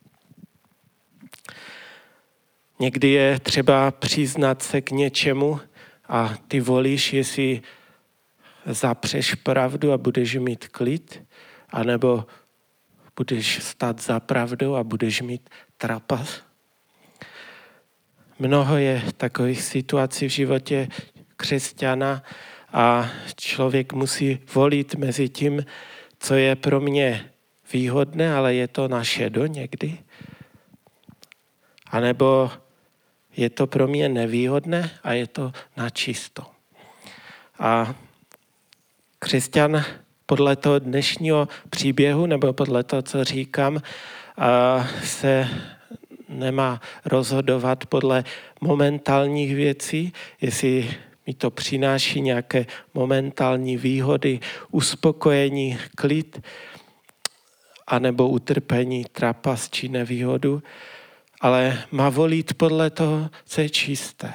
Někdy 2.80 3.08
je 3.08 3.40
třeba 3.40 3.90
přiznat 3.90 4.62
se 4.62 4.80
k 4.80 4.90
něčemu 4.90 5.60
a 6.08 6.34
ty 6.48 6.60
volíš, 6.60 7.12
jestli 7.12 7.62
zapřeš 8.66 9.34
pravdu 9.34 9.92
a 9.92 9.98
budeš 9.98 10.34
mít 10.34 10.68
klid, 10.68 11.24
anebo 11.70 12.26
budeš 13.16 13.62
stát 13.62 14.02
za 14.02 14.20
pravdou 14.20 14.74
a 14.74 14.84
budeš 14.84 15.22
mít 15.22 15.50
trapas. 15.76 16.42
Mnoho 18.38 18.76
je 18.76 19.02
takových 19.16 19.62
situací 19.62 20.28
v 20.28 20.32
životě 20.32 20.88
křesťana 21.36 22.22
a 22.72 23.10
člověk 23.36 23.92
musí 23.92 24.38
volit 24.54 24.94
mezi 24.94 25.28
tím, 25.28 25.64
co 26.18 26.34
je 26.34 26.56
pro 26.56 26.80
mě 26.80 27.30
výhodné, 27.72 28.34
ale 28.34 28.54
je 28.54 28.68
to 28.68 28.88
naše 28.88 29.30
do 29.30 29.46
někdy. 29.46 29.98
A 31.90 32.00
nebo 32.00 32.50
je 33.36 33.50
to 33.50 33.66
pro 33.66 33.88
mě 33.88 34.08
nevýhodné 34.08 34.90
a 35.02 35.12
je 35.12 35.26
to 35.26 35.52
na 35.76 35.90
čisto. 35.90 36.46
A 37.58 37.94
křesťan 39.18 39.84
podle 40.26 40.56
toho 40.56 40.78
dnešního 40.78 41.48
příběhu, 41.70 42.26
nebo 42.26 42.52
podle 42.52 42.84
toho, 42.84 43.02
co 43.02 43.24
říkám, 43.24 43.82
se 45.04 45.48
nemá 46.28 46.80
rozhodovat 47.04 47.86
podle 47.86 48.24
momentálních 48.60 49.54
věcí, 49.54 50.12
jestli 50.40 50.90
mi 51.26 51.34
to 51.34 51.50
přináší 51.50 52.20
nějaké 52.20 52.66
momentální 52.94 53.76
výhody, 53.76 54.40
uspokojení, 54.70 55.78
klid, 55.96 56.40
anebo 57.86 58.28
utrpení, 58.28 59.04
trapas 59.12 59.70
či 59.70 59.88
nevýhodu, 59.88 60.62
ale 61.40 61.84
má 61.90 62.08
volit 62.08 62.54
podle 62.54 62.90
toho, 62.90 63.30
co 63.44 63.60
je 63.60 63.68
čisté. 63.70 64.34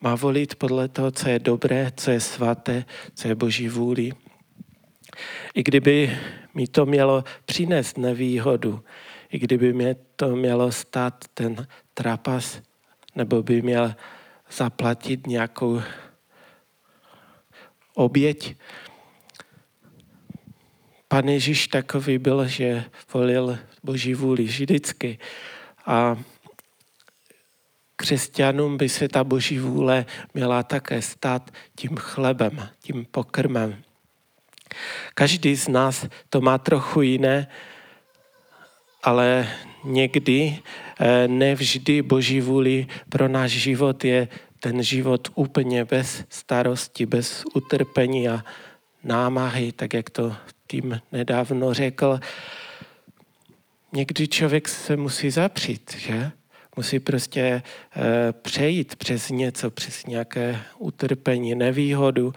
Má 0.00 0.14
volit 0.14 0.54
podle 0.54 0.88
toho, 0.88 1.10
co 1.10 1.28
je 1.28 1.38
dobré, 1.38 1.92
co 1.96 2.10
je 2.10 2.20
svaté, 2.20 2.84
co 3.14 3.28
je 3.28 3.34
boží 3.34 3.68
vůli. 3.68 4.12
I 5.54 5.62
kdyby 5.62 6.18
mi 6.54 6.66
to 6.66 6.86
mělo 6.86 7.24
přinést 7.44 7.98
nevýhodu, 7.98 8.84
i 9.30 9.38
kdyby 9.38 9.72
mě 9.72 9.96
to 10.16 10.36
mělo 10.36 10.72
stát 10.72 11.24
ten 11.34 11.66
trapas, 11.94 12.62
nebo 13.14 13.42
by 13.42 13.62
měl 13.62 13.94
zaplatit 14.52 15.26
nějakou 15.26 15.82
oběť. 17.94 18.56
Pan 21.08 21.28
Ježíš 21.28 21.68
takový 21.68 22.18
byl, 22.18 22.46
že 22.46 22.84
volil 23.12 23.58
Boží 23.82 24.14
vůli 24.14 24.44
vždycky. 24.44 25.18
A 25.86 26.16
křesťanům 27.96 28.76
by 28.76 28.88
se 28.88 29.08
ta 29.08 29.24
Boží 29.24 29.58
vůle 29.58 30.06
měla 30.34 30.62
také 30.62 31.02
stát 31.02 31.50
tím 31.76 31.96
chlebem, 31.96 32.68
tím 32.80 33.06
pokrmem. 33.10 33.82
Každý 35.14 35.56
z 35.56 35.68
nás 35.68 36.06
to 36.28 36.40
má 36.40 36.58
trochu 36.58 37.02
jiné, 37.02 37.46
ale 39.02 39.48
někdy, 39.84 40.58
eh, 41.00 41.28
nevždy 41.28 42.02
Boží 42.02 42.40
vůli 42.40 42.86
pro 43.08 43.28
náš 43.28 43.50
život 43.50 44.04
je 44.04 44.28
ten 44.60 44.82
život 44.82 45.28
úplně 45.34 45.84
bez 45.84 46.24
starosti, 46.28 47.06
bez 47.06 47.44
utrpení 47.54 48.28
a 48.28 48.44
námahy, 49.04 49.72
tak 49.72 49.94
jak 49.94 50.10
to 50.10 50.36
tým 50.66 51.00
nedávno 51.12 51.74
řekl. 51.74 52.20
Někdy 53.94 54.28
člověk 54.28 54.68
se 54.68 54.96
musí 54.96 55.30
zapřít, 55.30 55.96
že? 55.98 56.30
Musí 56.76 57.00
prostě 57.00 57.40
e, 57.40 57.62
přejít 58.32 58.96
přes 58.96 59.30
něco, 59.30 59.70
přes 59.70 60.06
nějaké 60.06 60.60
utrpení, 60.78 61.54
nevýhodu. 61.54 62.32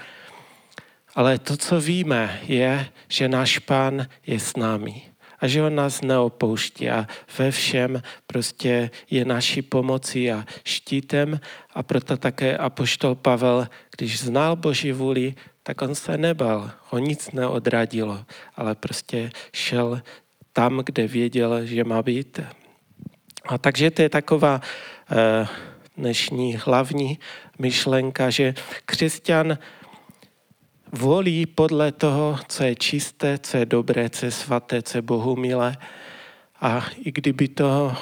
Ale 1.16 1.40
to, 1.40 1.58
co 1.58 1.82
víme, 1.82 2.40
je, 2.44 2.88
že 3.08 3.28
náš 3.28 3.60
pán 3.60 4.08
je 4.28 4.40
s 4.40 4.56
námi 4.56 5.02
a 5.40 5.48
že 5.48 5.64
on 5.64 5.76
nás 5.76 6.02
neopouští 6.02 6.90
a 6.90 7.08
ve 7.38 7.52
všem 7.52 8.02
prostě 8.28 8.90
je 9.10 9.26
naší 9.26 9.62
pomocí 9.62 10.32
a 10.32 10.46
štítem 10.64 11.40
a 11.74 11.84
proto 11.84 12.18
také 12.18 12.58
apoštol 12.58 13.16
Pavel, 13.16 13.68
když 13.98 14.20
znal 14.20 14.56
Boží 14.56 14.92
vůli, 14.92 15.36
tak 15.64 15.82
on 15.82 15.96
se 15.96 16.18
nebal, 16.18 16.72
ho 16.90 17.00
nic 17.00 17.32
neodradilo, 17.32 18.26
ale 18.56 18.76
prostě 18.76 19.32
šel 19.54 20.02
tam, 20.58 20.82
kde 20.86 21.08
věděl, 21.08 21.66
že 21.66 21.84
má 21.84 22.02
být. 22.02 22.40
A 23.46 23.58
takže 23.58 23.92
to 23.92 24.02
je 24.02 24.10
taková 24.10 24.62
eh, 25.12 25.48
dnešní 25.98 26.58
hlavní 26.58 27.20
myšlenka, 27.60 28.30
že 28.30 28.54
křesťan 28.86 29.58
volí 30.92 31.46
podle 31.46 31.92
toho, 31.92 32.40
co 32.48 32.64
je 32.64 32.76
čisté, 32.76 33.38
co 33.38 33.58
je 33.58 33.66
dobré, 33.66 34.10
co 34.10 34.26
je 34.26 34.32
svaté, 34.32 34.82
co 34.82 34.98
je 34.98 35.02
Bohu 35.02 35.36
milé. 35.36 35.78
A 36.62 36.86
i 37.06 37.12
kdyby 37.12 37.48
to 37.48 37.96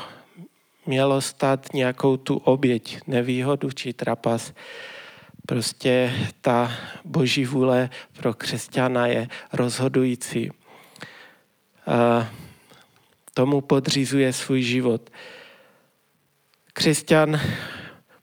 mělo 0.86 1.22
stát 1.22 1.74
nějakou 1.74 2.18
tu 2.18 2.38
oběť, 2.38 3.00
nevýhodu 3.08 3.72
či 3.72 3.94
trapas, 3.94 4.54
prostě 5.46 6.14
ta 6.42 6.72
boží 7.04 7.46
vůle 7.46 7.90
pro 8.14 8.34
křesťana 8.34 9.08
je 9.08 9.28
rozhodující. 9.54 10.52
A 11.88 12.28
tomu 13.36 13.62
podřizuje 13.62 14.34
svůj 14.34 14.62
život. 14.62 15.10
Křesťan 16.74 17.40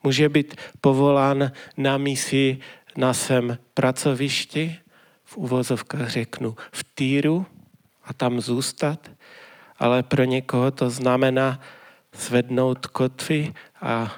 může 0.03 0.29
být 0.29 0.55
povolán 0.81 1.53
na 1.77 1.98
misi 1.98 2.59
na 2.96 3.14
svém 3.14 3.59
pracovišti, 3.75 4.79
v 5.25 5.37
uvozovkách 5.37 6.09
řeknu 6.09 6.57
v 6.72 6.85
týru 6.94 7.46
a 8.05 8.12
tam 8.12 8.40
zůstat, 8.40 9.11
ale 9.79 10.03
pro 10.03 10.25
někoho 10.25 10.70
to 10.70 10.90
znamená 10.90 11.61
zvednout 12.16 12.87
kotvy 12.87 13.53
a 13.81 14.14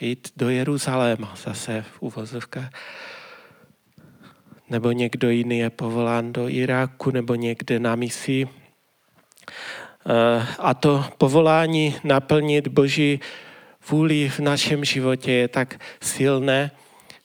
jít 0.00 0.28
do 0.36 0.48
Jeruzaléma 0.50 1.34
zase 1.44 1.82
v 1.82 2.02
uvozovkách. 2.02 2.70
Nebo 4.70 4.92
někdo 4.92 5.30
jiný 5.30 5.58
je 5.58 5.70
povolán 5.70 6.32
do 6.32 6.48
Iráku 6.48 7.10
nebo 7.10 7.34
někde 7.34 7.78
na 7.78 7.96
misi. 7.96 8.48
Eh, 10.06 10.46
a 10.58 10.74
to 10.74 11.04
povolání 11.18 11.96
naplnit 12.04 12.68
Boží 12.68 13.20
vůli 13.90 14.28
v 14.28 14.40
našem 14.40 14.84
životě 14.84 15.32
je 15.32 15.48
tak 15.48 15.80
silné, 16.00 16.70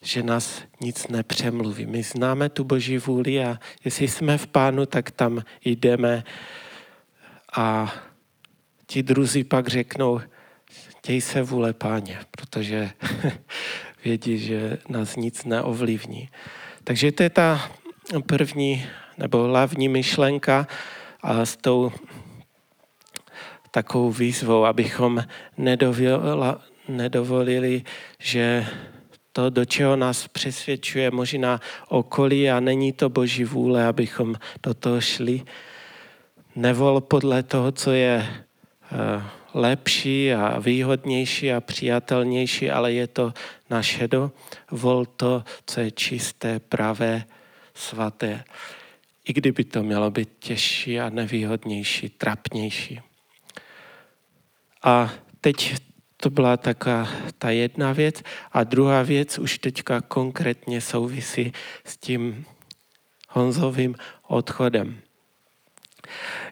že 0.02 0.24
nás 0.24 0.62
nic 0.82 1.08
nepřemluví. 1.08 1.86
My 1.86 2.04
známe 2.04 2.50
tu 2.50 2.64
Boží 2.64 2.98
vůli 2.98 3.44
a 3.44 3.60
jestli 3.86 4.08
jsme 4.08 4.38
v 4.38 4.48
Pánu, 4.48 4.86
tak 4.86 5.12
tam 5.12 5.44
jdeme 5.66 6.24
a 7.56 7.94
ti 8.88 9.04
druzí 9.04 9.44
pak 9.44 9.68
řeknou, 9.68 10.22
děj 11.06 11.22
se 11.22 11.42
vůle 11.42 11.74
páně, 11.74 12.20
protože 12.32 12.92
vědí, 14.06 14.38
že 14.38 14.78
nás 14.90 15.16
nic 15.16 15.46
neovlivní. 15.46 16.30
Takže 16.84 17.12
to 17.12 17.24
je 17.24 17.30
ta 17.30 17.72
první 18.26 18.86
nebo 19.18 19.44
hlavní 19.44 19.90
myšlenka 19.90 20.68
a 21.22 21.46
s 21.46 21.58
tou 21.58 21.92
takovou 23.78 24.12
výzvou, 24.12 24.66
abychom 24.66 25.24
nedovolili, 26.88 27.84
že 28.20 28.66
to, 29.32 29.50
do 29.50 29.66
čeho 29.66 29.96
nás 29.96 30.28
přesvědčuje 30.28 31.12
možná 31.12 31.62
okolí 31.90 32.50
a 32.50 32.60
není 32.60 32.94
to 32.94 33.10
boží 33.10 33.44
vůle, 33.44 33.86
abychom 33.86 34.36
do 34.64 34.74
toho 34.74 35.02
šli. 35.02 35.42
Nevol 36.56 37.02
podle 37.02 37.44
toho, 37.44 37.72
co 37.72 37.92
je 37.92 38.26
eh, 38.26 39.24
lepší 39.54 40.34
a 40.34 40.60
výhodnější 40.60 41.54
a 41.54 41.62
přijatelnější, 41.62 42.72
ale 42.72 42.94
je 42.94 43.08
to 43.08 43.34
naše 43.70 44.08
do. 44.08 44.32
Vol 44.72 45.06
to, 45.06 45.44
co 45.66 45.80
je 45.80 45.92
čisté, 45.92 46.60
pravé, 46.60 47.24
svaté. 47.74 48.44
I 49.28 49.34
kdyby 49.34 49.64
to 49.64 49.84
mělo 49.84 50.12
být 50.12 50.30
těžší 50.40 51.00
a 51.00 51.10
nevýhodnější, 51.10 52.10
trapnější. 52.10 53.07
A 54.84 55.12
teď 55.42 55.76
to 56.18 56.30
byla 56.30 56.58
taká 56.58 57.10
ta 57.38 57.50
jedna 57.50 57.94
věc. 57.94 58.24
A 58.52 58.64
druhá 58.64 59.04
věc 59.04 59.40
už 59.40 59.60
teďka 59.60 60.02
konkrétně 60.02 60.82
souvisí 60.82 61.54
s 61.86 61.98
tím 61.98 62.46
Honzovým 63.30 63.96
odchodem. 64.28 65.02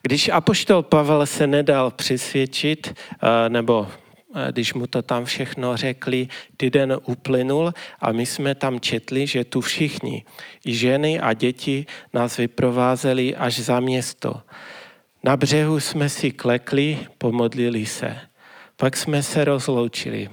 Když 0.01 0.29
apoštol 0.29 0.83
Pavel 0.83 1.25
se 1.25 1.47
nedal 1.47 1.91
přisvědčit, 1.91 2.93
eh, 2.93 3.49
nebo 3.49 3.87
eh, 4.35 4.51
když 4.51 4.73
mu 4.73 4.87
to 4.87 5.01
tam 5.01 5.25
všechno 5.25 5.77
řekli, 5.77 6.27
týden 6.57 6.97
uplynul 7.05 7.73
a 7.99 8.11
my 8.11 8.25
jsme 8.25 8.55
tam 8.55 8.79
četli, 8.79 9.27
že 9.27 9.43
tu 9.43 9.61
všichni, 9.61 10.25
i 10.65 10.75
ženy 10.75 11.19
a 11.19 11.33
děti, 11.33 11.85
nás 12.13 12.37
vyprovázeli 12.37 13.35
až 13.35 13.59
za 13.59 13.79
město. 13.79 14.41
Na 15.25 15.37
břehu 15.37 15.79
jsme 15.79 16.09
si 16.09 16.31
klekli, 16.31 17.07
pomodlili 17.17 17.85
se. 17.85 18.17
Pak 18.77 18.97
jsme 18.97 19.23
se 19.23 19.45
rozloučili. 19.45 20.29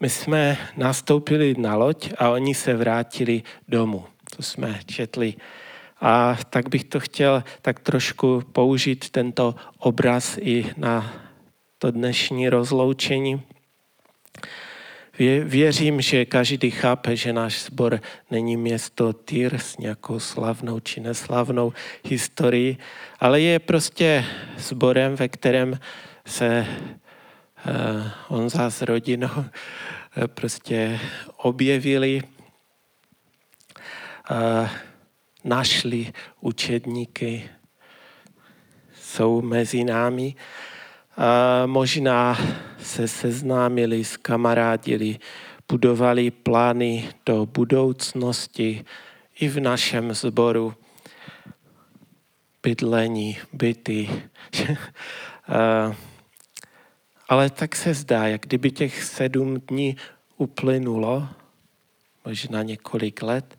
My 0.00 0.10
jsme 0.10 0.58
nastoupili 0.76 1.54
na 1.58 1.76
loď 1.76 2.12
a 2.18 2.30
oni 2.30 2.54
se 2.54 2.74
vrátili 2.74 3.42
domů. 3.68 4.04
To 4.36 4.42
jsme 4.42 4.80
četli. 4.86 5.34
A 6.00 6.36
tak 6.50 6.68
bych 6.68 6.84
to 6.84 7.00
chtěl 7.00 7.44
tak 7.62 7.80
trošku 7.80 8.42
použít 8.52 9.10
tento 9.10 9.54
obraz 9.78 10.38
i 10.40 10.66
na 10.76 11.12
to 11.78 11.90
dnešní 11.90 12.48
rozloučení. 12.48 13.42
Věřím, 15.44 16.00
že 16.00 16.24
každý 16.24 16.70
chápe, 16.70 17.16
že 17.16 17.32
náš 17.32 17.62
sbor 17.62 18.00
není 18.30 18.56
město 18.56 19.12
Tyr 19.12 19.54
s 19.58 19.76
nějakou 19.76 20.20
slavnou 20.20 20.80
či 20.80 21.00
neslavnou 21.00 21.72
historií, 22.04 22.78
ale 23.20 23.40
je 23.40 23.58
prostě 23.58 24.24
sborem, 24.58 25.16
ve 25.16 25.28
kterém 25.28 25.78
se 26.26 26.66
Eh, 27.66 28.10
on 28.28 28.50
s 28.50 28.82
rodinou 28.82 29.44
eh, 30.16 30.28
prostě 30.28 31.00
objevili, 31.36 32.22
eh, 34.30 34.70
našli 35.44 36.12
učedníky, 36.40 37.50
jsou 39.00 39.42
mezi 39.42 39.84
námi. 39.84 40.34
Možná 41.66 42.38
se 42.78 43.08
seznámili, 43.08 44.02
kamarádili, 44.22 45.18
budovali 45.68 46.30
plány 46.30 47.08
do 47.26 47.46
budoucnosti 47.46 48.84
i 49.40 49.48
v 49.48 49.60
našem 49.60 50.14
sboru. 50.14 50.74
Bydlení, 52.62 53.38
byty. 53.52 54.10
Ale 57.28 57.50
tak 57.50 57.76
se 57.76 57.94
zdá, 57.94 58.26
jak 58.26 58.40
kdyby 58.40 58.70
těch 58.70 59.04
sedm 59.04 59.60
dní 59.68 59.96
uplynulo, 60.36 61.28
možná 62.24 62.62
několik 62.62 63.22
let, 63.22 63.58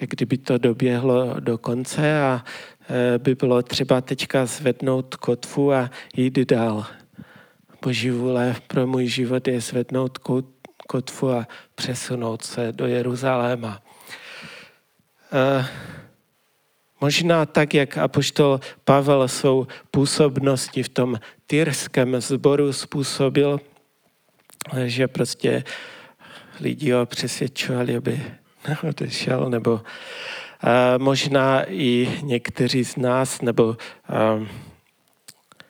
jak 0.00 0.10
kdyby 0.10 0.38
to 0.38 0.58
doběhlo 0.58 1.40
do 1.40 1.58
konce 1.58 2.22
a 2.22 2.44
by 3.18 3.34
bylo 3.34 3.62
třeba 3.62 4.00
teďka 4.00 4.46
zvednout 4.46 5.14
kotvu 5.14 5.72
a 5.72 5.90
jít 6.16 6.38
dál. 6.38 6.86
Boží 7.82 8.10
vůle 8.10 8.56
pro 8.66 8.86
můj 8.86 9.06
život 9.06 9.48
je 9.48 9.60
zvednout 9.60 10.18
kotvu 10.86 11.30
a 11.30 11.48
přesunout 11.74 12.44
se 12.44 12.72
do 12.72 12.86
Jeruzaléma. 12.86 13.82
E, 15.32 15.66
možná 17.00 17.46
tak, 17.46 17.74
jak 17.74 17.98
apoštol 17.98 18.60
Pavel 18.84 19.28
svou 19.28 19.66
působností 19.90 20.82
v 20.82 20.88
tom 20.88 21.20
tyrském 21.46 22.20
sboru 22.20 22.72
způsobil, 22.72 23.60
že 24.84 25.08
prostě 25.08 25.64
lidi 26.60 26.90
ho 26.92 27.06
přesvědčovali, 27.06 27.96
aby 27.96 28.22
odešel, 28.88 29.50
nebo 29.50 29.80
možná 30.98 31.64
i 31.68 32.18
někteří 32.22 32.84
z 32.84 32.96
nás, 32.96 33.40
nebo 33.40 33.76
a, 34.08 34.46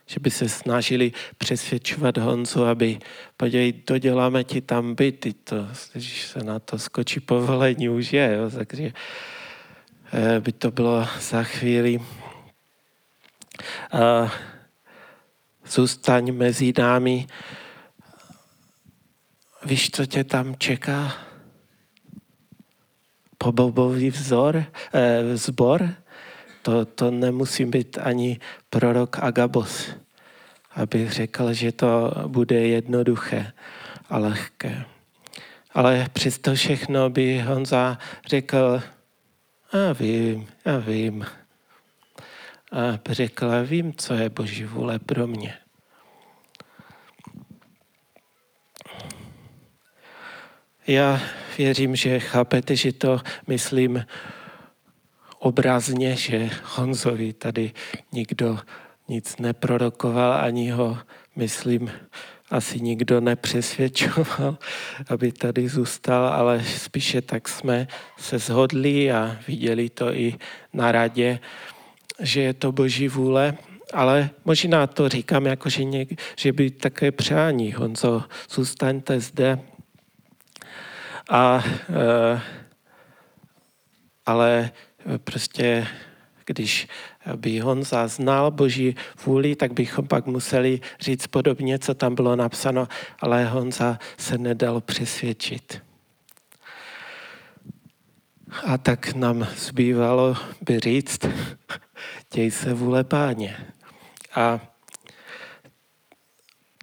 že 0.06 0.20
by 0.20 0.30
se 0.30 0.48
snažili 0.48 1.12
přesvědčovat 1.38 2.18
Honzu, 2.18 2.64
aby 2.64 2.98
podívej, 3.36 3.72
doděláme 3.86 4.44
ti 4.44 4.60
tam 4.60 4.94
byty, 4.94 5.32
to, 5.32 5.68
když 5.92 6.26
se 6.26 6.44
na 6.44 6.58
to 6.58 6.78
skočí 6.78 7.20
povolení 7.20 7.88
už 7.88 8.12
je, 8.12 8.34
jo, 8.34 8.50
takže 8.50 8.92
e, 10.12 10.40
by 10.40 10.52
to 10.52 10.70
bylo 10.70 11.08
za 11.20 11.42
chvíli. 11.42 12.00
Zůstaň 15.66 16.32
mezi 16.32 16.72
námi, 16.78 17.26
víš, 19.64 19.90
co 19.90 20.06
tě 20.06 20.24
tam 20.24 20.54
čeká? 20.58 21.25
Pobobový 23.38 24.10
vzor, 24.10 24.64
eh, 24.92 25.36
zbor? 25.36 25.94
To, 26.62 26.84
to 26.84 27.10
nemusí 27.10 27.64
být 27.64 27.98
ani 27.98 28.40
prorok 28.70 29.18
Agabos, 29.18 29.88
aby 30.74 31.10
řekl, 31.10 31.52
že 31.52 31.72
to 31.72 32.14
bude 32.26 32.56
jednoduché 32.66 33.52
a 34.10 34.18
lehké. 34.18 34.84
Ale 35.74 36.08
přesto 36.12 36.54
všechno 36.54 37.10
by 37.10 37.40
Honza 37.40 37.98
řekl, 38.26 38.82
a 39.72 39.92
vím, 39.92 40.48
já 40.64 40.78
vím. 40.78 41.26
A 42.72 42.98
řekl, 43.10 43.64
vím, 43.64 43.94
co 43.94 44.14
je 44.14 44.28
Boží 44.28 44.64
vůle 44.64 44.98
pro 44.98 45.26
mě. 45.26 45.54
Já 50.86 51.20
věřím, 51.58 51.96
že 51.96 52.20
chápete, 52.20 52.76
že 52.76 52.92
to 52.92 53.20
myslím 53.46 54.04
obrazně, 55.38 56.16
že 56.16 56.50
Honzovi 56.64 57.32
tady 57.32 57.72
nikdo 58.12 58.58
nic 59.08 59.36
neprorokoval, 59.36 60.32
ani 60.32 60.70
ho, 60.70 60.98
myslím, 61.36 61.90
asi 62.50 62.80
nikdo 62.80 63.20
nepřesvědčoval, 63.20 64.58
aby 65.08 65.32
tady 65.32 65.68
zůstal, 65.68 66.26
ale 66.26 66.64
spíše 66.64 67.22
tak 67.22 67.48
jsme 67.48 67.88
se 68.18 68.38
shodli 68.38 69.12
a 69.12 69.36
viděli 69.48 69.90
to 69.90 70.14
i 70.14 70.34
na 70.72 70.92
radě, 70.92 71.38
že 72.20 72.40
je 72.40 72.54
to 72.54 72.72
boží 72.72 73.08
vůle, 73.08 73.54
ale 73.92 74.30
možná 74.44 74.86
to 74.86 75.08
říkám 75.08 75.46
jako, 75.46 75.68
že, 75.68 75.84
něk, 75.84 76.20
že 76.36 76.52
by 76.52 76.70
také 76.70 77.12
přání. 77.12 77.72
Honzo, 77.72 78.22
zůstaňte 78.50 79.20
zde, 79.20 79.58
a, 81.28 81.64
e, 81.88 82.40
ale 84.26 84.70
prostě 85.24 85.86
když 86.46 86.88
by 87.36 87.62
on 87.62 87.82
zaznal 87.82 88.50
Boží 88.50 88.96
vůli, 89.24 89.56
tak 89.56 89.72
bychom 89.72 90.08
pak 90.08 90.26
museli 90.26 90.80
říct 91.00 91.26
podobně, 91.26 91.78
co 91.78 91.94
tam 91.94 92.14
bylo 92.14 92.36
napsáno, 92.36 92.88
ale 93.20 93.44
Honza 93.44 93.98
se 94.16 94.38
nedal 94.38 94.80
přesvědčit. 94.80 95.82
A 98.64 98.78
tak 98.78 99.14
nám 99.14 99.46
zbývalo 99.56 100.36
by 100.60 100.80
říct, 100.80 101.18
děj 102.34 102.50
se 102.50 102.74
vůle 102.74 103.04
páně. 103.04 103.56
A 104.34 104.60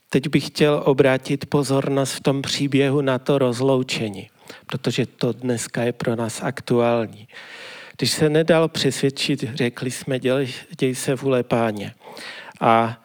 teď 0.09 0.27
bych 0.27 0.47
chtěl 0.47 0.81
obrátit 0.85 1.45
pozornost 1.45 2.13
v 2.13 2.21
tom 2.21 2.41
příběhu 2.41 3.01
na 3.01 3.19
to 3.19 3.37
rozloučení 3.37 4.29
protože 4.65 5.05
to 5.05 5.33
dneska 5.33 5.83
je 5.83 5.91
pro 5.91 6.15
nás 6.15 6.41
aktuální. 6.43 7.27
Když 7.97 8.11
se 8.11 8.29
nedal 8.29 8.67
přesvědčit, 8.67 9.43
řekli 9.53 9.91
jsme, 9.91 10.19
dělej, 10.19 10.53
děj 10.79 10.95
se 10.95 11.15
vůle 11.15 11.43
páně. 11.43 11.93
A 12.61 13.03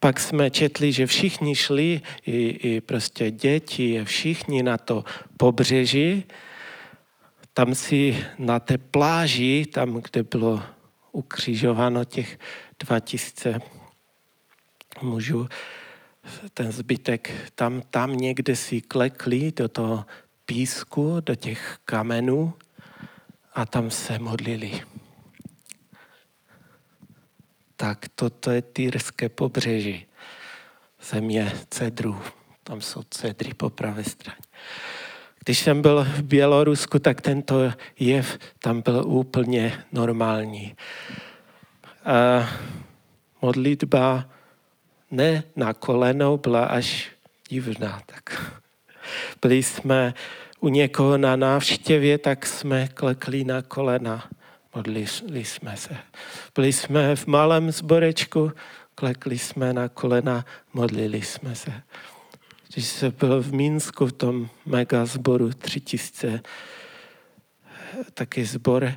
pak 0.00 0.20
jsme 0.20 0.50
četli, 0.50 0.92
že 0.92 1.06
všichni 1.06 1.54
šli, 1.54 2.00
i, 2.26 2.48
i 2.48 2.80
prostě 2.80 3.30
děti, 3.30 4.04
všichni 4.04 4.62
na 4.62 4.78
to 4.78 5.04
pobřeží, 5.36 6.24
tam 7.54 7.74
si 7.74 8.26
na 8.38 8.60
té 8.60 8.78
pláži, 8.78 9.66
tam, 9.72 9.94
kde 9.94 10.22
bylo 10.22 10.62
ukřižováno 11.12 12.04
těch 12.04 12.38
2000 12.80 13.60
mužů, 15.02 15.48
ten 16.54 16.72
zbytek, 16.72 17.30
tam, 17.54 17.82
tam 17.90 18.16
někde 18.16 18.56
si 18.56 18.80
klekli 18.80 19.52
do 19.56 19.68
toho 19.68 20.04
písku, 20.46 21.20
do 21.20 21.34
těch 21.34 21.78
kamenů 21.84 22.54
a 23.54 23.66
tam 23.66 23.90
se 23.90 24.18
modlili. 24.18 24.82
Tak 27.76 28.06
toto 28.14 28.50
je 28.50 28.62
Týrské 28.62 29.28
pobřeží, 29.28 30.06
země 31.10 31.52
cedrů. 31.70 32.22
Tam 32.62 32.80
jsou 32.80 33.02
cedry 33.02 33.54
po 33.54 33.70
pravé 33.70 34.04
straně. 34.04 34.40
Když 35.44 35.58
jsem 35.58 35.82
byl 35.82 36.04
v 36.04 36.22
Bělorusku, 36.22 36.98
tak 36.98 37.20
tento 37.20 37.72
jev 37.98 38.38
tam 38.58 38.82
byl 38.82 39.04
úplně 39.06 39.84
normální. 39.92 40.76
A 42.04 42.48
modlitba 43.42 44.28
ne 45.10 45.42
na 45.56 45.74
kolenou 45.74 46.36
byla 46.36 46.64
až 46.64 47.10
divná. 47.48 48.02
Tak 48.06 48.52
byli 49.42 49.62
jsme 49.62 50.14
u 50.60 50.68
někoho 50.68 51.18
na 51.18 51.36
návštěvě, 51.36 52.18
tak 52.18 52.46
jsme 52.46 52.88
klekli 52.88 53.44
na 53.44 53.62
kolena, 53.62 54.30
modlili 54.74 55.06
jsme 55.44 55.76
se. 55.76 55.96
Byli 56.54 56.72
jsme 56.72 57.16
v 57.16 57.26
malém 57.26 57.70
zborečku, 57.70 58.52
klekli 58.94 59.38
jsme 59.38 59.72
na 59.72 59.88
kolena, 59.88 60.44
modlili 60.72 61.22
jsme 61.22 61.54
se. 61.54 61.72
Když 62.72 62.86
se 62.86 63.10
byl 63.10 63.42
v 63.42 63.52
Mínsku, 63.52 64.06
v 64.06 64.12
tom 64.12 64.48
mega 64.66 65.06
zboru, 65.06 65.50
tři 65.52 65.80
tisíce, 65.80 66.40
taky 68.14 68.44
zbor, 68.44 68.92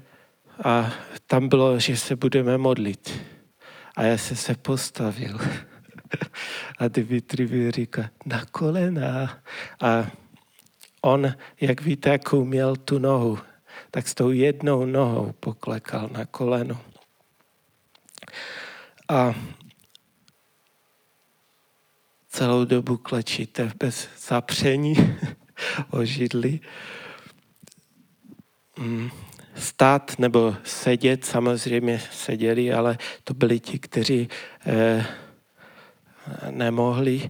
a 0.63 0.91
tam 1.27 1.49
bylo, 1.49 1.79
že 1.79 1.97
se 1.97 2.15
budeme 2.15 2.57
modlit. 2.57 3.21
A 3.95 4.03
já 4.03 4.17
se 4.17 4.35
se 4.35 4.55
postavil. 4.55 5.39
A 6.79 6.87
Dimitri 6.87 7.71
říká, 7.71 8.09
na 8.25 8.45
kolena. 8.45 9.41
A 9.81 10.07
on, 11.01 11.33
jak 11.61 11.81
víte, 11.81 12.09
jakou 12.09 12.45
měl 12.45 12.75
tu 12.75 12.99
nohu, 12.99 13.39
tak 13.91 14.07
s 14.07 14.13
tou 14.13 14.31
jednou 14.31 14.85
nohou 14.85 15.33
poklekal 15.39 16.09
na 16.11 16.25
koleno. 16.25 16.81
A 19.09 19.33
celou 22.27 22.65
dobu 22.65 22.97
klečíte 22.97 23.71
bez 23.79 24.09
zapření 24.27 24.95
o 25.89 26.05
židli. 26.05 26.59
Mm, 28.79 29.09
stát 29.55 30.19
nebo 30.19 30.55
sedět, 30.63 31.25
samozřejmě 31.25 32.01
seděli, 32.11 32.73
ale 32.73 32.97
to 33.23 33.33
byli 33.33 33.59
ti, 33.59 33.79
kteří 33.79 34.29
eh, 34.65 35.05
nemohli. 36.49 37.29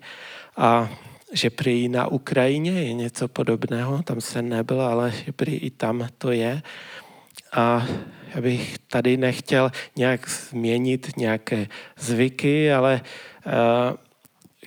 A 0.58 0.90
že 1.34 1.50
prý 1.50 1.90
na 1.90 2.08
Ukrajině 2.08 2.72
je 2.72 2.94
něco 2.94 3.28
podobného, 3.28 4.04
tam 4.04 4.22
se 4.22 4.42
nebyl, 4.42 4.82
ale 4.82 5.12
že 5.26 5.32
prý 5.32 5.56
i 5.56 5.70
tam 5.70 6.08
to 6.18 6.32
je. 6.32 6.62
A 7.54 7.88
já 8.36 8.42
bych 8.42 8.78
tady 8.78 9.18
nechtěl 9.18 9.72
nějak 9.96 10.30
změnit 10.30 11.18
nějaké 11.18 11.68
zvyky, 11.98 12.74
ale 12.74 13.02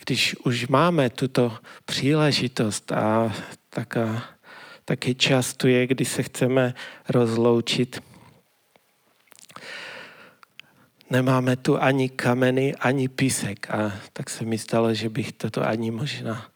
když 0.05 0.37
už 0.45 0.69
máme 0.69 1.11
tuto 1.11 1.53
příležitost 1.85 2.93
a 2.93 3.33
tak, 3.71 3.97
taky 4.85 5.15
čas 5.15 5.57
tu 5.57 5.69
je, 5.69 5.87
kdy 5.87 6.05
se 6.05 6.23
chceme 6.23 6.75
rozloučit, 7.09 8.03
nemáme 11.11 11.57
tu 11.57 11.83
ani 11.83 12.09
kameny, 12.09 12.75
ani 12.75 13.09
písek. 13.09 13.71
A 13.71 13.93
tak 14.13 14.31
se 14.31 14.45
mi 14.45 14.59
stalo, 14.59 14.95
že 14.95 15.09
bych 15.09 15.33
toto 15.33 15.67
ani 15.67 15.91
možná 15.91 16.47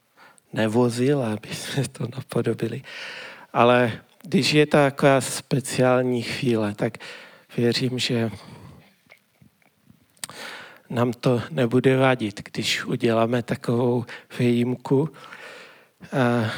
nevozil, 0.52 1.22
aby 1.22 1.48
jsme 1.48 1.88
to 1.88 2.06
napodobili. 2.16 2.82
Ale 3.52 3.92
když 4.22 4.52
je 4.52 4.66
taková 4.66 5.20
speciální 5.20 6.22
chvíle, 6.22 6.74
tak 6.74 6.98
věřím, 7.56 7.98
že 7.98 8.30
nám 10.90 11.12
to 11.12 11.42
nebude 11.50 11.96
vadit, 11.96 12.40
když 12.52 12.84
uděláme 12.84 13.42
takovou 13.42 14.04
výjimku, 14.38 15.10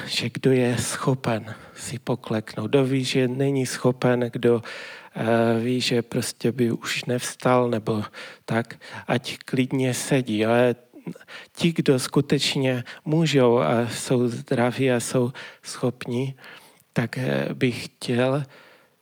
že 0.07 0.31
kdo 0.31 0.53
je 0.53 0.79
schopen 0.79 1.55
si 1.77 1.99
pokleknout. 1.99 2.71
Kdo 2.71 2.85
ví, 2.85 3.05
že 3.05 3.29
není 3.29 3.67
schopen, 3.67 4.21
kdo 4.33 4.63
ví, 5.61 5.81
že 5.81 6.03
prostě 6.03 6.53
by 6.53 6.73
už 6.73 7.05
nevstal 7.05 7.71
nebo 7.71 8.05
tak, 8.45 8.75
ať 9.07 9.39
klidně 9.45 9.95
sedí. 9.95 10.47
Ale 10.47 10.75
ti, 11.53 11.73
kdo 11.73 11.99
skutečně 11.99 12.85
můžou 13.05 13.59
a 13.59 13.89
jsou 13.89 14.29
zdraví 14.29 14.91
a 14.91 15.01
jsou 15.01 15.33
schopní, 15.63 16.35
tak 16.93 17.19
eh, 17.19 17.49
bych 17.55 17.85
chtěl, 17.85 18.45